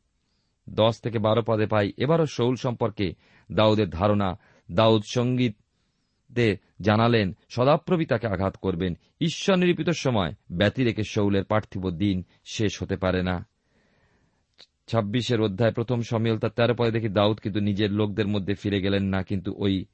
দশ 0.69 1.01
থেকে 1.01 1.19
বারো 1.19 1.41
পদে 1.47 1.65
পাই 1.65 1.91
এবারও 1.97 2.25
শৌল 2.25 2.55
সম্পর্কে 2.55 3.13
দাউদের 3.51 3.89
ধারণা, 3.89 4.39
দাউদ 4.71 5.01
সঙ্গীতে 5.09 5.59
জানালেন 6.81 7.37
সদাপ্রবি 7.49 8.05
তাকে 8.05 8.27
আঘাত 8.27 8.57
করবেন। 8.57 8.93
ঈশ্বর 9.21 9.55
নিরূপিত 9.57 9.89
সময়, 9.89 10.31
ব্যতি 10.51 10.83
রেখে 10.83 11.03
শৌলের 11.03 11.45
পার্থিব 11.45 11.89
দিন 11.89 12.23
শেষ 12.45 12.83
হতে 12.83 12.95
পারে 12.95 13.23
না। 13.23 13.45
ছাব্বিশের 14.87 15.41
অধ্যায় 15.41 15.71
প্রথম 15.71 16.01
সমিল, 16.01 16.37
তার 16.37 16.49
তেরো 16.49 16.73
পরে 16.73 16.91
দেখি 16.91 17.09
দাউদ 17.09 17.37
কিন্তু 17.39 17.59
নিজের 17.59 17.91
লোকদের 17.91 18.27
মধ্যে 18.27 18.53
ফিরে 18.53 18.81
গেলেন 18.81 19.03
না, 19.03 19.23
কিন্তু 19.23 19.53
ওই 19.57 19.85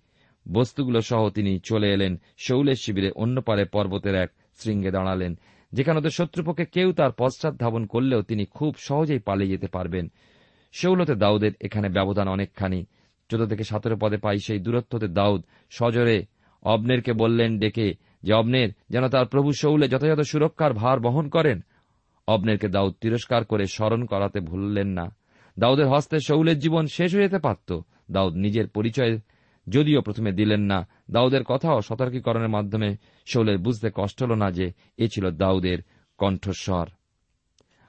বস্তুগুলো 0.52 1.02
সহ 1.02 1.30
তিনি 1.30 1.60
চলে 1.60 1.88
এলেন। 1.94 2.22
শৌলের 2.38 2.76
শিবিরে 2.76 3.12
অন্য 3.12 3.42
পারে 3.42 3.66
পর্বতের 3.66 4.16
এক 4.16 4.32
শৃঙ্গে 4.58 4.92
দাঁড়ালেন, 4.92 5.40
যেখানে 5.74 5.98
ওদের 6.00 6.10
শত্রুপক্ষে 6.10 6.66
কেউ 6.66 6.94
তার 6.94 7.12
পশ্চাৎ 7.18 7.54
ধাবন 7.56 7.86
করলেও 7.86 8.22
তিনি 8.22 8.46
খুব 8.46 8.76
সহজেই 8.78 9.20
পালিয়ে 9.20 9.50
যেতে 9.50 9.68
পারবেন। 9.68 10.12
শৌলতে 10.74 11.16
দাউদের 11.16 11.52
এখানে 11.62 11.90
ব্যবধান 11.90 12.28
অনেকখানি। 12.28 12.86
চোদ্দ 13.30 13.46
থেকে 13.46 13.64
সতেরো 13.64 13.96
পদে 14.02 14.18
পাই 14.18 14.40
সেই 14.40 14.60
দূরত্বতে 14.60 15.08
দাউদ 15.08 15.46
সজরে 15.70 16.26
অবনেরকে 16.64 17.14
বললেন, 17.14 17.60
ডেকে, 17.60 17.94
যে 18.24 18.34
অবনের, 18.34 18.70
যেন 18.90 19.08
তার 19.08 19.26
প্রভু 19.26 19.52
শৌলে 19.54 19.88
যথাযথ 19.88 20.20
সুরক্ষার 20.22 20.74
ভার 20.74 21.00
বহন 21.00 21.30
করেন। 21.30 21.62
অবনেরকে 22.28 22.68
দাউদ 22.68 22.94
তিরস্কার 23.02 23.46
করে 23.46 23.66
স্মরণ 23.66 24.06
করাতে 24.06 24.40
ভুললেন 24.40 24.88
না। 24.88 25.16
দাউদের 25.60 25.88
হস্তে 25.88 26.20
শৌলের 26.20 26.60
জীবন 26.60 26.88
শেষ 26.88 27.14
হয়ে 27.14 27.24
যেতে 27.24 27.40
পারত। 27.40 27.80
দাউদ 28.12 28.34
নিজের 28.34 28.68
পরিচয় 28.68 29.18
যদিও 29.70 30.02
প্রথমে 30.02 30.32
দিলেন 30.32 30.62
না, 30.62 30.88
দাউদের 31.12 31.44
কথাও 31.44 31.82
সতর্কীকরণের 31.82 32.50
মাধ্যমে 32.50 32.96
শৌলের 33.26 33.58
বুঝতে 33.58 33.90
কষ্ট 33.96 34.24
হল 34.24 34.34
না 34.34 34.52
যে 34.52 34.72
এ 34.98 35.08
ছিল 35.08 35.32
দাউদের 35.32 35.78
কণ্ঠস্বর। 36.18 36.88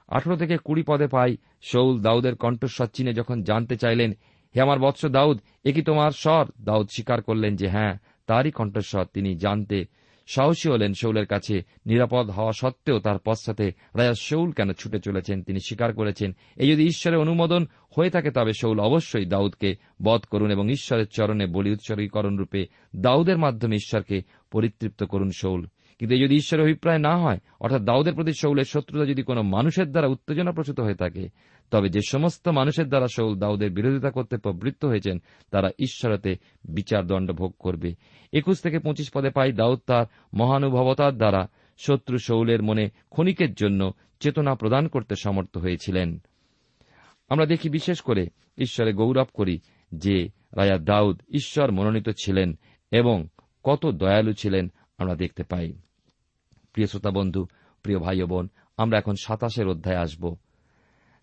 আঠারো 0.07 0.37
থেকে 0.37 0.57
কুড়ি 0.57 0.83
পদে 0.87 1.07
পাই 1.07 1.37
শৌল 1.61 2.01
দাউদের 2.01 2.35
কণ্ঠস্বর 2.35 2.87
চিনে 2.87 3.13
যখন 3.13 3.43
জানতে 3.43 3.75
চাইলেন 3.75 4.11
হে 4.55 4.61
আমার 4.61 4.79
বৎস 4.79 5.05
দাউদ, 5.05 5.39
এ 5.63 5.73
কি 5.73 5.81
তোমার 5.81 6.11
স্বর? 6.11 6.45
দাউদ 6.61 6.87
স্বীকার 6.89 7.21
করলেন 7.21 7.55
যে 7.55 7.67
হ্যাঁ 7.67 7.93
তারই 8.27 8.51
কণ্ঠস্বর 8.51 9.05
তিনি 9.13 9.35
জানতে 9.35 9.85
সাহসী 10.27 10.69
হলেন 10.69 10.93
শৌলের 10.93 11.25
কাছে। 11.25 11.63
নিরাপদ 11.85 12.29
হওয়া 12.29 12.51
সত্ত্বেও 12.51 12.99
তার 12.99 13.19
পশ্চাতে 13.25 13.71
রাজা 13.95 14.13
শৌল 14.13 14.51
কেন 14.51 14.73
ছুটে 14.73 14.99
চলেছেন? 14.99 15.43
তিনি 15.43 15.59
স্বীকার 15.59 15.93
করেছেন, 15.93 16.35
এই 16.55 16.71
যদি 16.71 16.83
ঈশ্বরের 16.83 17.19
অনুমোদন 17.19 17.67
হয়ে 17.97 18.09
থাকে 18.09 18.31
তবে 18.31 18.53
শৌল 18.53 18.79
অবশ্যই 18.79 19.25
দাউদকে 19.25 19.75
বধ 20.03 20.21
করুন 20.21 20.51
এবং 20.51 20.71
ঈশ্বরের 20.71 21.07
চরণে 21.07 21.45
বলি 21.45 21.71
উৎসর্গীকরণ 21.71 22.37
রূপে 22.37 22.65
দাউদের 22.95 23.37
মাধ্যমে 23.37 23.75
ঈশ্বরকে 23.75 24.21
পরিতৃপ্ত 24.51 25.03
করুন 25.03 25.31
শৌল। 25.37 25.65
কিন্তু 25.99 26.17
যদি 26.17 26.35
ঈশ্বরের 26.35 26.63
অভিপ্রায় 26.63 26.97
না 26.97 27.17
হয়, 27.17 27.37
অর্থাৎ 27.59 27.81
দাউদের 27.81 28.13
প্রতি 28.13 28.31
শৌলের 28.33 28.63
শত্রুতা 28.63 29.05
যদি 29.05 29.23
কোনো 29.23 29.41
মানুষের 29.41 29.91
দ্বারা 29.91 30.07
উত্তেজনা 30.07 30.51
প্রসূত 30.51 30.79
হয়ে 30.79 30.95
থাকে, 30.95 31.29
তবে 31.71 31.89
যে 31.89 31.99
সমস্ত 32.09 32.47
মানুষের 32.47 32.89
দ্বারা 32.89 33.07
শৌল 33.15 33.39
দাউদের 33.39 33.71
বিরোধিতা 33.71 34.11
করতে 34.11 34.37
প্রবৃত্ত 34.37 34.85
হয়েছেন, 34.85 35.21
তারা 35.51 35.69
ঈশ্বরতে 35.79 36.35
বিচার 36.69 37.07
দণ্ড 37.07 37.31
ভোগ 37.31 37.55
করবে। 37.59 37.95
একুশ 38.33 38.61
থেকে 38.61 38.79
পঁচিশ 38.79 39.11
পদে 39.13 39.29
পাই 39.29 39.51
দাউদ 39.51 39.79
তার 39.87 40.05
মহানুভবতার 40.33 41.17
দ্বারা 41.17 41.47
শত্রু 41.77 42.17
শৌলের 42.17 42.63
মনে 42.63 42.89
ক্ষণিকের 43.09 43.53
জন্য 43.53 43.91
চেতনা 44.19 44.55
প্রদান 44.55 44.87
করতে 44.87 45.15
সমর্থ 45.23 45.57
হয়েছিলেন। 45.57 46.19
আমরা 47.29 47.45
দেখি 47.45 47.69
বিশেষ 47.69 48.01
করে 48.01 48.27
ঈশ্বরে 48.57 48.93
গৌরব 48.93 49.27
করি 49.33 49.59
যে 49.91 50.29
রাজা 50.53 50.77
দাউদ 50.77 51.21
ঈশ্বর 51.35 51.71
মনোনীত 51.71 52.09
ছিলেন 52.09 52.59
এবং 52.91 53.27
কত 53.63 53.85
দয়ালু 53.85 54.33
ছিলেন 54.33 54.71
আমরা 54.97 55.15
দেখতে 55.15 55.43
পাই। 55.43 55.73
প্রিয় 56.73 56.87
শ্রোতা 56.87 57.11
বন্ধু, 57.11 57.45
প্রিয় 57.83 57.99
ভাই 57.99 58.23
বোন, 58.23 58.49
আমরা 58.77 58.97
এখন 58.97 59.13
সাতাশের 59.23 59.67
অধ্যায় 59.67 59.97
আসব। 59.97 60.35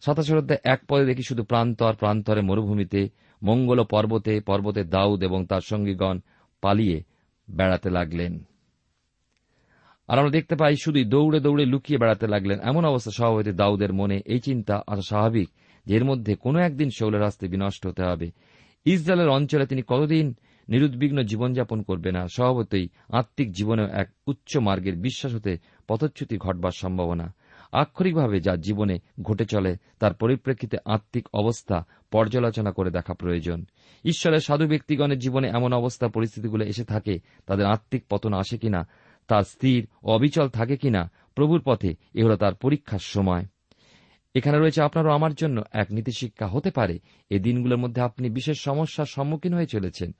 সাতাশের 0.00 0.38
অধ্যায় 0.38 0.60
এক 0.64 0.80
পদে 0.88 1.04
দেখি 1.04 1.22
শুধু 1.22 1.44
প্রান্তর 1.44 1.94
প্রান্তরে 1.94 2.42
মরুভূমিতে 2.42 3.08
মঙ্গল 3.42 3.84
পর্বতে 3.84 4.40
পর্বতে 4.40 4.84
দাউদ 4.84 5.24
এবং 5.24 5.46
তার 5.46 5.60
সঙ্গীগণ 5.60 6.20
পালিয়ে 6.60 7.02
বেড়াতে 7.50 7.90
লাগলেন। 7.90 8.44
আর 10.08 10.18
আমরা 10.18 10.30
দেখতে 10.30 10.56
পাই 10.56 10.74
শুধুই 10.84 11.04
দৌড়ে 11.04 11.40
দৌড়ে 11.40 11.64
লুকিয়ে 11.64 11.98
বেড়াতে 11.98 12.26
লাগলেন। 12.26 12.60
এমন 12.60 12.84
অবস্থা 12.84 13.10
স্বভাবতে 13.10 13.52
দাউদের 13.52 13.92
মনে। 13.92 14.20
এই 14.26 14.40
চিন্তা 14.40 14.82
আসা 14.86 15.00
স্বাভাবিক 15.00 15.50
যে 15.86 15.96
এর 15.96 16.04
মধ্যে 16.04 16.34
কোনো 16.36 16.58
একদিন 16.58 16.90
শৌলের 16.98 17.20
রাস্তে 17.20 17.48
বিনষ্ট 17.48 17.86
হতে 17.86 18.02
হবে। 18.02 18.30
ইসরায়েলের 18.84 19.28
অঞ্চলে 19.28 19.66
তিনি 19.66 19.82
কতদিন 19.86 20.34
নিরুদ্বিগ্ন 20.68 21.22
জীবনযাপন 21.22 21.82
করবে 21.82 22.12
না। 22.12 22.28
স্বভাবতই 22.28 22.88
আত্মিক 23.08 23.52
জীবনেও 23.52 23.86
এক 23.86 24.08
উচ্চ 24.26 24.56
মার্গের 24.56 24.96
বিশ্বাস 24.96 25.34
হতে 25.34 25.58
পথচ্যুতি 25.88 26.38
ঘটবার 26.38 26.70
সম্ভাবনা। 26.70 27.34
আক্ষরিকভাবে 27.72 28.40
যা 28.40 28.56
জীবনে 28.56 28.98
ঘটে 29.22 29.44
চলে, 29.44 29.76
তার 29.98 30.14
পরিপ্রেক্ষিতে 30.14 30.76
আত্মিক 30.84 31.28
অবস্থা 31.32 31.86
পর্যালোচনা 32.10 32.72
করে 32.72 32.90
দেখা 32.90 33.14
প্রয়োজন। 33.14 33.64
ঈশ্বরের 34.04 34.40
সাধু 34.40 34.66
ব্যক্তিগণের 34.66 35.18
জীবনে 35.18 35.48
এমন 35.48 35.72
অবস্থা 35.72 36.08
পরিস্থিতিগুলো 36.08 36.64
এসে 36.64 36.84
থাকে, 36.84 37.18
তাদের 37.46 37.66
আত্মিক 37.66 38.04
পতন 38.10 38.32
আসে 38.32 38.58
কিনা, 38.58 38.88
তার 39.28 39.42
স্থির 39.42 39.88
অবিচল 40.02 40.48
থাকে 40.48 40.76
কিনা, 40.76 41.10
প্রভুর 41.34 41.62
পথে 41.64 41.94
এ 42.14 42.24
হল 42.24 42.36
তার 42.36 42.54
পরীক্ষার 42.54 42.98
সময়। 42.98 43.44
এখানে 44.34 44.58
রয়েছে 44.58 44.82
আপনারও 44.82 45.10
আমার 45.10 45.34
জন্য 45.34 45.62
এক 45.72 45.86
নীতিশিক্ষা 45.92 46.46
হতে 46.46 46.70
পারে। 46.70 46.98
এই 47.30 47.38
দিনগুলোর 47.38 47.78
মধ্যে 47.78 48.02
আপনি 48.02 48.30
বিশেষ 48.30 48.56
সমস্যার 48.60 49.06
সম্মুখীন 49.06 49.54
হয়ে 49.54 49.66
চলেছেন। 49.66 50.14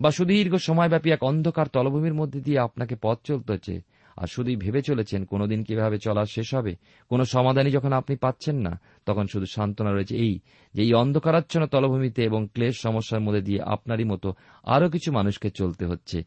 বা 0.00 0.10
সুদীর্ঘ 0.10 0.56
সময়ব্যাপী 0.56 1.10
এক 1.10 1.22
অন্ধকার 1.22 1.66
তলভূমির 1.66 2.14
মধ্যে 2.14 2.40
দিয়ে 2.40 2.58
আপনাকে 2.58 2.96
পথ 3.02 3.18
চলতে 3.24 3.52
হচ্ছে 3.52 3.80
আর 4.16 4.26
শুধুই 4.26 4.56
ভেবে 4.56 4.82
চলেছেন 4.82 5.24
কোনোদিন 5.24 5.64
কীভাবে 5.64 5.98
চলা 5.98 6.26
শেষ 6.26 6.54
হবে? 6.54 6.76
কোনো 7.08 7.24
সমাধানই 7.24 7.70
যখন 7.70 7.92
আপনি 7.92 8.16
পাচ্ছেন 8.16 8.56
না, 8.56 8.80
তখন 9.06 9.26
শুধু 9.26 9.46
সান্ত্বনা 9.46 9.92
রয়েছে 9.92 10.16
এই, 10.16 10.40
যে 10.74 10.82
এই 10.82 10.92
অন্ধকারাচ্ছন্ন 10.92 11.66
তলভূমিতে 11.66 12.24
এবং 12.24 12.48
ক্লেশ 12.54 12.80
সমস্যার 12.80 13.20
মধ্যে 13.20 13.40
দিয়ে 13.40 13.62
আপনারই 13.62 14.04
মতো 14.04 14.34
আরও 14.64 14.90
কিছু 14.90 15.12
মানুষকে 15.12 15.50
চলতে 15.50 15.86
হচ্ছে। 15.86 16.24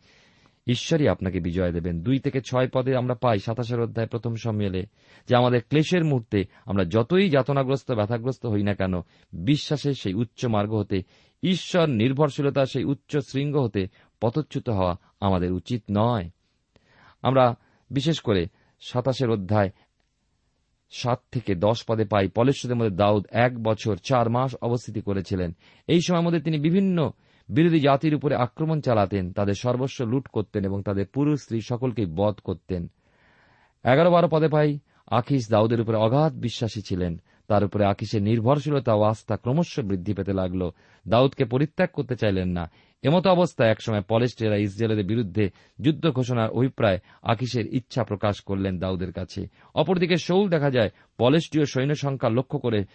ঈশ্বরই 0.67 1.07
আপনাকে 1.07 1.39
বিজয় 1.39 1.71
দেবেন। 1.71 2.03
দুই 2.03 2.19
থেকে 2.19 2.41
ছয় 2.41 2.69
পদে 2.73 2.95
আমরা 2.95 3.15
পাই 3.15 3.39
সাতাশের 3.39 3.79
অধ্যায় 3.79 4.07
প্রথম 4.07 4.35
সম্মেলে 4.35 4.85
যে 5.29 5.35
আমাদের 5.35 5.61
ক্লেশের 5.61 6.05
মুহূর্তে 6.05 6.45
আমরা 6.65 6.85
যতই 6.85 7.29
যাতনাগ্রস্ত, 7.29 7.91
ব্যথাগ্রস্ত 7.91 8.45
হই 8.45 8.63
না 8.63 8.73
কেন, 8.73 9.01
বিশ্বাসের 9.33 9.93
সেই 9.93 10.13
উচ্চ 10.13 10.45
মার্গ 10.45 10.73
হতে 10.73 11.03
ঈশ্বর 11.43 11.89
নির্ভরশীলতা 11.89 12.65
সেই 12.65 12.83
উচ্চ 12.83 13.17
শৃঙ্গ 13.17 13.57
হতে 13.57 13.87
পথচ্যুত 14.21 14.69
হওয়া 14.69 14.95
আমাদের 15.19 15.51
উচিত 15.51 15.83
নয়। 15.91 16.29
আমরা 17.21 17.55
বিশেষ 17.91 18.19
করে 18.19 18.45
সাতাশের 18.79 19.29
অধ্যায় 19.29 19.69
সাত 20.91 21.21
থেকে 21.31 21.55
দশ 21.55 21.83
পদে 21.87 22.05
পাই 22.05 22.27
পলেশ্বরের 22.27 22.75
মধ্যে 22.75 22.95
দাউদ 22.95 23.27
এক 23.31 23.63
বছর 23.63 23.95
চার 23.95 24.29
মাস 24.29 24.55
অবস্থিতি 24.61 25.01
করেছিলেন। 25.01 25.55
এই 25.87 25.99
সময়ের 26.07 26.23
মধ্যে 26.23 26.39
তিনি 26.39 26.59
বিভিন্ন 26.59 27.11
বিরোধী 27.49 27.79
জাতির 27.79 28.15
উপরে 28.15 28.35
আক্রমণ 28.35 28.81
চালাতেন, 28.81 29.33
তাদের 29.33 29.53
সর্বস্ব 29.53 30.05
লুট 30.05 30.27
করতেন 30.27 30.65
এবং 30.65 30.83
তাদের 30.83 31.05
পুরুষ 31.05 31.41
স্ত্রী 31.41 31.59
সকলকেই 31.61 32.05
বধ 32.05 32.35
করতেন। 32.43 32.87
এগারো 33.83 34.11
বারো 34.11 34.27
পদে 34.31 34.47
পাই 34.47 34.79
আখিস 35.07 35.49
দাউদের 35.51 35.81
উপরে 35.81 35.97
অগাধ 35.97 36.33
বিশ্বাসী 36.33 36.81
ছিলেন। 36.81 37.21
তার 37.47 37.63
উপরে 37.63 37.85
আকিসের 37.85 38.23
নির্ভরশীলতা 38.23 38.93
ও 38.93 39.01
আস্থা 39.01 39.37
ক্রমশ 39.37 39.79
বৃদ্ধি 39.79 40.13
পেতে 40.13 40.33
লাগল। 40.33 40.69
দাউদকে 41.07 41.45
পরিত্যাগ 41.45 41.89
করতে 41.93 42.15
চাইলেন 42.15 42.49
না। 42.49 42.71
এমতো 43.03 43.29
অবস্থায় 43.29 43.69
একসময় 43.69 44.01
পলেস্টেরা 44.01 44.55
ইসরায়েলের 44.55 45.05
বিরুদ্ধে 45.05 45.49
যুদ্ধ 45.81 46.09
ঘোষণার 46.09 46.49
অভিপ্রায় 46.49 46.99
আকিসের 47.21 47.75
ইচ্ছা 47.75 48.03
প্রকাশ 48.03 48.41
করলেন 48.41 48.79
দাউদের 48.79 49.13
কাছে। 49.13 49.47
অপরদিকে 49.75 50.17
শৌল 50.17 50.49
দেখা 50.49 50.71
যায়, 50.71 50.89
পলেস্টীয় 51.17 51.65
সৈন্য 51.65 51.95
সংখ্যা 51.95 52.29
লক্ষ্য 52.29 52.59
করে 52.59 52.85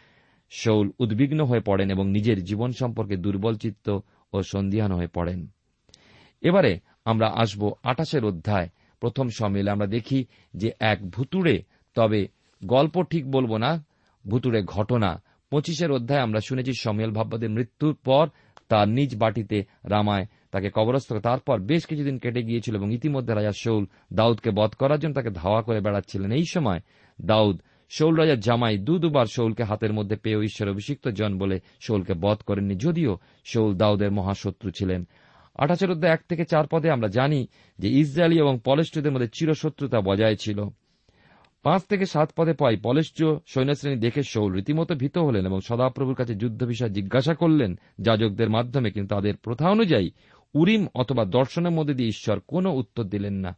শৌল 0.51 0.91
উদ্বিগ্ন 0.99 1.45
হয়ে 1.45 1.61
পড়েন 1.61 1.91
এবং 1.91 2.11
নিজের 2.11 2.45
জীবন 2.45 2.73
সম্পর্কে 2.73 3.17
দুর্বল 3.17 3.55
চিত্ত 3.55 3.99
ও 4.33 4.43
সন্দিহান 4.43 4.93
হয়ে 4.93 5.07
পড়েন। 5.07 5.47
এবারে 6.41 6.81
আমরা 7.05 7.33
আসব 7.35 7.73
আঠাশের 7.83 8.25
অধ্যায়, 8.25 8.69
প্রথম 9.01 9.29
সমিলে 9.29 9.71
আমরা 9.71 9.87
দেখি 9.87 10.27
যে 10.55 10.73
এক 10.81 11.11
ভুতুড়ে, 11.11 11.63
তবে 11.95 12.29
গল্প 12.65 13.03
ঠিক 13.03 13.31
বলব 13.31 13.57
না 13.57 13.85
ভুতুড়ে 14.29 14.63
ঘটনা। 14.63 15.23
পঁচিশের 15.51 15.93
অধ্যায় 15.93 16.21
আমরা 16.21 16.41
শুনেছি 16.41 16.73
সমীল 16.73 17.11
ভাববাদের 17.11 17.51
মৃত্যুর 17.51 17.95
পর 17.95 18.29
তার 18.69 18.89
নিজ 18.89 19.17
বাটিতে 19.17 19.65
রামায় 19.85 20.27
তাকে 20.51 20.71
কবরস্থ 20.75 21.13
তারপর 21.13 21.61
বেশ 21.61 21.87
কিছুদিন 21.87 22.19
কেটে 22.19 22.43
গিয়েছিল 22.43 22.75
এবং 22.77 22.95
ইতিমধ্যে 22.95 23.35
রাজা 23.35 23.53
শৌল 23.53 23.87
দাউদকে 24.13 24.51
বধ 24.51 24.71
করার 24.71 24.99
জন্য 24.99 25.15
তাকে 25.15 25.31
ধাওয়া 25.31 25.63
করে 25.63 25.81
বেড়াচ্ছিলেন। 25.81 26.33
এই 26.33 26.45
সময় 26.51 26.81
দাউদ, 27.21 27.61
শৌল 27.91 28.15
রাজার 28.15 28.41
জামাই 28.41 28.79
দু 28.79 28.99
দুবার 28.99 29.27
শৌলকে 29.27 29.65
হাতের 29.65 29.93
মধ্যে 29.93 30.17
পেয়ে 30.17 30.43
ঈশ্বর 30.43 30.69
অভিষিক্ত 30.69 31.09
জন 31.09 31.39
বলে 31.39 31.61
শৌলকে 31.81 32.15
বধ 32.15 32.39
করেননি, 32.39 32.75
যদিও 32.75 33.19
শৌল 33.45 33.75
দাউদের 33.75 34.13
মহাশত্রু 34.13 34.71
ছিলেন। 34.71 35.09
আঠাশের 35.55 35.91
অধ্যায় 35.91 36.13
এক 36.13 36.23
থেকে 36.29 36.45
চার 36.45 36.67
পদে 36.67 36.91
আমরা 36.91 37.09
জানি 37.09 37.47
যে 37.79 37.89
ইসরায়েলি 37.89 38.39
এবং 38.39 38.59
পলেষ্টদের 38.65 39.13
মধ্যে 39.13 39.29
চিরশত্রুতা 39.29 40.01
বজায় 40.01 40.37
ছিল। 40.37 40.69
পাঁচ 41.63 41.83
থেকে 41.83 42.07
সাত 42.07 42.33
পদে 42.37 42.53
পাই 42.53 42.77
পলেষ্টীয় 42.77 43.39
সৈন্যশ্রেণী 43.47 44.01
দেখে 44.01 44.23
শৌল 44.23 44.53
রীতিমতো 44.53 44.95
ভীত 44.95 45.19
হলেন 45.19 45.47
এবং 45.47 45.61
সদাপ্রভুর 45.61 46.15
কাছে 46.15 46.35
যুদ্ধ 46.35 46.65
বিষয়ে 46.65 46.91
জিজ্ঞাসা 46.91 47.35
করলেন 47.35 47.79
যাজকদের 48.01 48.51
মাধ্যমে, 48.51 48.91
কিন্তু 48.91 49.15
তাদের 49.15 49.37
প্রথা 49.37 49.71
অনুযায়ী 49.71 50.11
উরিম 50.55 50.87
অথবা 50.95 51.25
দর্শনের 51.25 51.71
মধ্যে 51.71 51.95
দিয়ে 51.95 52.09
ঈশ্বর 52.09 52.41
কোনো 52.41 52.73
উত্তর 52.73 53.05
দিলেন 53.05 53.35
না। 53.35 53.57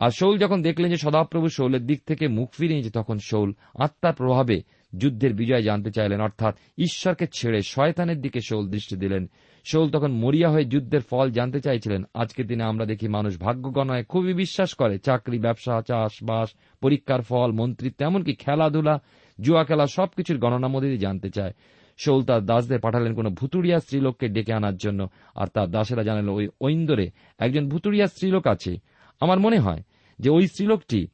আর 0.00 0.10
শৌল 0.10 0.38
যখন 0.38 0.62
দেখলেন 0.62 0.90
যে 0.90 0.96
সদাপ্রভু 0.96 1.48
শৌলের 1.48 1.86
দিক 1.86 2.02
থেকে 2.06 2.28
মুখ 2.28 2.52
ফিরিয়েছে, 2.52 2.90
তখন 2.90 3.18
শৌল 3.18 3.52
আত্মার 3.74 4.14
প্রভাবে 4.14 4.62
যুদ্ধের 4.96 5.34
বিজয় 5.34 5.62
জানতে 5.62 5.90
চাইলেন। 5.90 6.20
অর্থাৎ 6.20 6.56
ঈশ্বরকে 6.78 7.26
ছেড়ে 7.34 7.62
শয়তানের 7.62 8.20
দিকে 8.20 8.40
শৌল 8.40 8.70
দৃষ্টি 8.70 8.96
দিলেন। 8.96 9.30
শৌল 9.64 9.90
তখন 9.90 10.12
মরিয়া 10.12 10.50
হয়ে 10.50 10.64
যুদ্ধের 10.64 11.00
ফল 11.00 11.30
জানতে 11.30 11.60
চাইছিলেন। 11.60 12.04
আজকের 12.14 12.46
দিনে 12.46 12.64
আমরা 12.64 12.86
দেখি 12.86 13.08
মানুষ 13.08 13.40
ভাগ্য 13.40 13.72
খুবই 14.08 14.34
বিশ্বাস 14.34 14.74
করে, 14.74 14.98
চাকরি, 14.98 15.38
ব্যবসা, 15.38 15.82
চাষবাস, 15.82 16.48
পরীক্ষার 16.80 17.22
ফল, 17.22 17.52
মন্ত্রিত্ব, 17.52 18.04
এমনকি 18.04 18.34
খেলাধুলা, 18.34 19.00
জুয়া 19.40 19.64
খেলা, 19.64 19.86
সবকিছুর 19.86 20.38
গণনা 20.38 20.68
মধ্যে 20.68 20.96
জানতে 20.96 21.30
চায়। 21.30 21.52
শৌল 21.98 22.24
তার 22.24 22.46
দাসদের 22.46 22.80
পাঠালেন 22.80 23.14
কোন 23.14 23.34
ভুতুড়িয়া 23.34 23.80
স্ত্রীলোককে 23.80 24.28
ডেকে 24.28 24.52
আনার 24.52 24.76
জন্য। 24.76 25.08
আর 25.34 25.46
তার 25.46 25.70
দাসেরা 25.70 26.02
জানাল 26.02 26.28
ওই 26.28 26.48
ঐন্দরে 26.60 27.10
একজন 27.38 27.68
ভুতুড়িয়া 27.68 28.06
স্ত্রীলোক 28.06 28.46
আছে। 28.46 28.76
আমার 29.20 29.40
মনে 29.40 29.58
হয় 29.58 29.82
যে 30.18 30.30
ওই 30.30 30.46
স্ত্রীলোকটি 30.46 31.06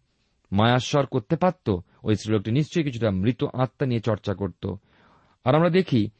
মায়াস্বর 0.55 1.07
করতে 1.07 1.37
পারত, 1.37 1.77
ওই 2.03 2.17
স্ত্রীলোকটি 2.17 2.51
নিশ্চয়ই 2.51 2.85
কিছুটা 2.85 3.11
মৃত 3.11 3.45
আত্মা 3.45 3.87
নিয়ে 3.87 4.01
চর্চা 4.01 4.35
করত। 4.35 4.67
আর 5.45 5.55
আমরা 5.55 5.69
দেখি 5.69 6.11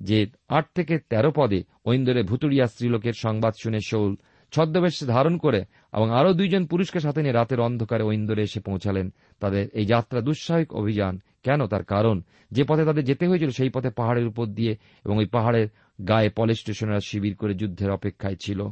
যে 0.00 0.26
আট 0.48 0.66
থেকে 0.74 0.98
তেরো 0.98 1.32
পদে 1.36 1.62
ঐন্দরে 1.86 2.22
ভুতুড়িয়া 2.22 2.66
স্ত্রীলোকের 2.66 3.12
সংবাদ 3.12 3.54
শুনে 3.62 3.78
শৌল 3.86 4.16
ছদ্মবেশ 4.52 5.04
ধারণ 5.04 5.36
করে 5.36 5.64
এবং 5.92 6.10
আরও 6.10 6.32
দুইজন 6.32 6.66
পুরুষকে 6.66 7.00
সাথে 7.00 7.22
নিয়ে 7.22 7.32
রাতের 7.32 7.60
অন্ধকারে 7.60 8.02
ঐন্দরে 8.02 8.42
এসে 8.42 8.60
পৌঁছালেন। 8.60 9.12
তাদের 9.40 9.68
এই 9.68 9.86
যাত্রা 9.86 10.20
দুঃসাহিক 10.20 10.74
অভিযান। 10.74 11.22
কেন? 11.42 11.66
তার 11.66 11.84
কারণ? 11.84 12.22
যে 12.50 12.64
পথে 12.64 12.84
তাদের 12.84 13.04
যেতে 13.04 13.28
হয়েছিল 13.28 13.50
সেই 13.50 13.70
পথে 13.70 13.90
পাহাড়ের 13.90 14.26
উপর 14.26 14.46
দিয়ে 14.46 14.76
এবং 15.04 15.16
ওই 15.16 15.26
পাহাড়ের 15.26 15.68
গায়ে 16.08 16.30
পলিশ 16.30 16.58
স্টেশনেরা 16.58 17.00
শিবির 17.00 17.36
করে 17.36 17.54
যুদ্ধের 17.54 17.90
অপেক্ষায় 17.90 18.36
ছিল। 18.40 18.68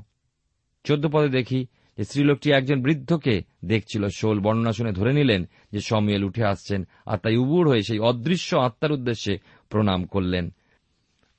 চোদ্দ 0.85 1.06
পদে 1.06 1.28
দেখি 1.28 1.66
যে 1.96 2.05
স্ত্রীলোকটি 2.05 2.53
একজন 2.53 2.83
বৃদ্ধকে 2.83 3.42
দেখছিল। 3.64 4.09
শোল 4.09 4.40
বর্ণনা 4.40 4.72
শুনে 4.72 4.92
ধরে 4.92 5.12
নিলেন 5.12 5.48
যে 5.72 5.81
সমিয়েল 5.81 6.24
উঠে 6.24 6.44
আসছেন 6.44 6.87
আর 7.07 7.18
তাই 7.18 7.37
উবুড় 7.37 7.70
হয়ে 7.70 7.83
সেই 7.83 7.98
অদৃশ্য 7.98 8.57
আত্মার 8.57 8.92
উদ্দেশ্যে 8.92 9.38
প্রণাম 9.68 10.05
করলেন। 10.05 10.50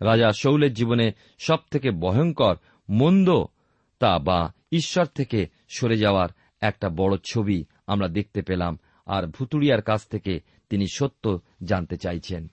রাজা 0.02 0.32
শৌলের 0.32 0.74
জীবনে 0.74 1.12
সব 1.40 1.58
থেকে 1.72 1.92
ভয়ঙ্কর 1.92 2.56
মন্দ 2.90 3.30
তা 4.00 4.20
বা 4.20 4.54
ঈশ্বর 4.72 5.06
থেকে 5.06 5.48
সরে 5.70 5.98
যাওয়ার 5.98 6.30
একটা 6.62 6.90
বড় 6.90 7.18
ছবি 7.24 7.66
আমরা 7.88 8.08
দেখতে 8.08 8.42
পেলাম, 8.42 8.80
আর 9.06 9.28
ভুতুড়িয়ার 9.28 9.82
কাছ 9.82 10.08
থেকে 10.08 10.40
তিনি 10.70 10.86
সত্য 10.94 11.40
জানতে 11.64 11.98
চাইছেন। 11.98 12.52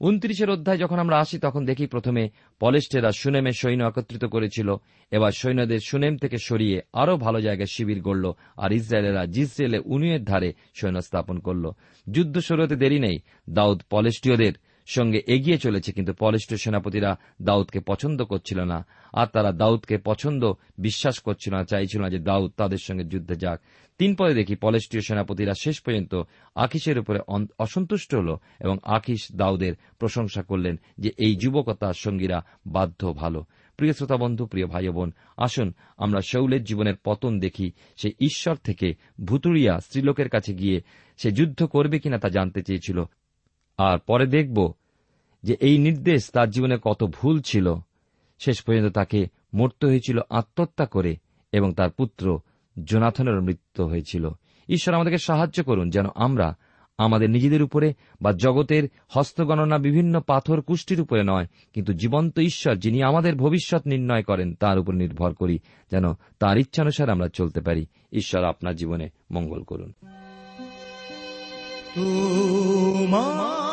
উনত্রিশের 0.00 0.50
অধ্যায় 0.50 0.78
যখন 0.78 0.98
আমরা 0.98 1.18
আসি, 1.18 1.38
তখন 1.38 1.64
দেখি 1.64 1.86
প্রথমে 1.86 2.28
পলেস্টেরা 2.60 3.12
সুনেমে 3.12 3.52
সৈন্য 3.52 3.84
একত্রিত 3.84 4.24
করেছিল। 4.24 4.76
এবার 5.10 5.32
সৈন্যদের 5.32 5.78
সুনেম 5.86 6.16
থেকে 6.16 6.36
সরিয়ে 6.38 6.80
আরও 6.92 7.16
ভালো 7.16 7.40
জায়গায় 7.40 7.66
শিবির 7.66 8.00
গড়ল 8.02 8.32
আর 8.56 8.72
ইসরায়েলেরা 8.72 9.26
জিসরেলে 9.26 9.78
উনুয়ের 9.84 10.24
ধারে 10.24 10.52
সৈন্য 10.74 11.02
স্থাপন 11.02 11.38
করল। 11.38 11.70
যুদ্ধ 12.10 12.38
শুরু 12.38 12.62
হতে 12.62 12.76
দেরি 12.76 12.98
নেই। 12.98 13.18
দাউদ 13.50 13.82
পলেস্টীয়দের 13.90 14.52
সঙ্গে 14.90 15.20
এগিয়ে 15.26 15.58
চলেছে, 15.58 15.92
কিন্তু 15.92 16.12
পলেষ্টীয় 16.12 16.58
সেনাপতিরা 16.58 17.10
দাউদকে 17.42 17.80
পছন্দ 17.80 18.18
করছিল 18.22 18.60
না। 18.64 18.78
আর 19.12 19.26
তারা 19.26 19.50
দাউদকে 19.52 19.96
পছন্দ 19.98 20.42
বিশ্বাস 20.78 21.18
করছিল 21.18 21.54
না, 21.54 21.64
চাইছিল 21.64 22.00
না 22.02 22.08
যে 22.10 22.18
দাউদ 22.18 22.50
তাদের 22.56 22.80
সঙ্গে 22.82 23.04
যুদ্ধে 23.04 23.34
যাক। 23.34 23.60
তিন 23.98 24.14
পরে 24.14 24.32
দেখি 24.34 24.54
পলেষ্টীয় 24.56 25.02
সেনাপতিরা 25.06 25.52
শেষ 25.60 25.80
পর্যন্ত 25.80 26.22
আকিসের 26.54 26.98
উপরে 26.98 27.20
অসন্তুষ্ট 27.58 28.14
হল 28.14 28.30
এবং 28.60 28.76
আকিস 28.82 29.26
দাউদের 29.32 29.74
প্রশংসা 29.98 30.42
করলেন 30.42 30.74
যে 30.98 31.10
এই 31.18 31.34
যুবকতার 31.36 31.92
সঙ্গীরা 31.92 32.38
বাধ্য 32.66 33.00
ভালো। 33.12 33.44
প্রিয় 33.76 33.92
শ্রোতা 33.92 34.16
বন্ধু, 34.16 34.46
প্রিয় 34.46 34.66
ভাই 34.66 34.88
বোন, 34.88 35.10
আসুন 35.36 35.68
আমরা 35.96 36.20
শৌলের 36.20 36.62
জীবনের 36.64 36.96
পতন 37.04 37.32
দেখি। 37.40 37.72
সে 37.96 38.08
ঈশ্বর 38.20 38.56
থেকে 38.56 38.88
ভুতুড়িয়া 39.24 39.74
স্ত্রীলোকের 39.80 40.28
কাছে 40.28 40.52
গিয়ে 40.54 40.78
সে 41.20 41.28
যুদ্ধ 41.30 41.60
করবে 41.64 41.96
কিনা 41.98 42.18
তা 42.18 42.28
জানতে 42.28 42.60
চেয়েছিল। 42.62 42.98
আর 43.78 43.98
পরে 43.98 44.26
দেখব 44.26 44.72
যে 45.42 45.56
এই 45.60 45.78
নির্দেশ 45.78 46.30
তার 46.30 46.50
জীবনে 46.50 46.78
কত 46.82 47.04
ভুল 47.04 47.40
ছিল, 47.40 47.74
শেষ 48.38 48.62
পর্যন্ত 48.62 48.94
তাকে 48.94 49.26
মরতে 49.54 49.86
হয়েছিল 49.86 50.18
আত্মহত্যা 50.30 50.86
করে 50.86 51.16
এবং 51.52 51.74
তার 51.74 51.90
পুত্র 51.90 52.40
জোনাথনেরও 52.84 53.40
মৃত্যু 53.40 53.86
হয়েছিল। 53.86 54.28
ঈশ্বর 54.68 54.94
আমাদেরকে 54.94 55.18
সাহায্য 55.18 55.64
করুন 55.64 55.90
যেন 55.90 56.06
আমরা 56.14 56.56
আমাদের 56.98 57.30
নিজেদের 57.30 57.62
উপরে 57.62 57.94
বা 58.22 58.32
জগতের 58.32 58.88
হস্তগণনা 59.08 59.78
বিভিন্ন 59.78 60.20
পাথর 60.20 60.60
কুষ্টির 60.60 61.00
উপরে 61.00 61.22
নয়, 61.24 61.46
কিন্তু 61.74 61.92
জীবন্ত 61.92 62.38
ঈশ্বর 62.38 62.76
যিনি 62.76 63.02
আমাদের 63.02 63.34
ভবিষ্যৎ 63.34 63.86
নির্ণয় 63.86 64.22
করেন, 64.22 64.54
তার 64.54 64.78
উপর 64.78 64.94
নির্ভর 64.94 65.34
করি 65.34 65.58
যেন 65.90 66.12
তার 66.38 66.58
ইচ্ছানুসার 66.58 67.10
আমরা 67.10 67.28
চলতে 67.28 67.60
পারি। 67.60 67.86
ঈশ্বর 68.12 68.44
আপনার 68.44 68.76
জীবনে 68.76 69.08
মঙ্গল 69.30 69.62
করুন। 69.62 69.92
পথে 73.12 73.69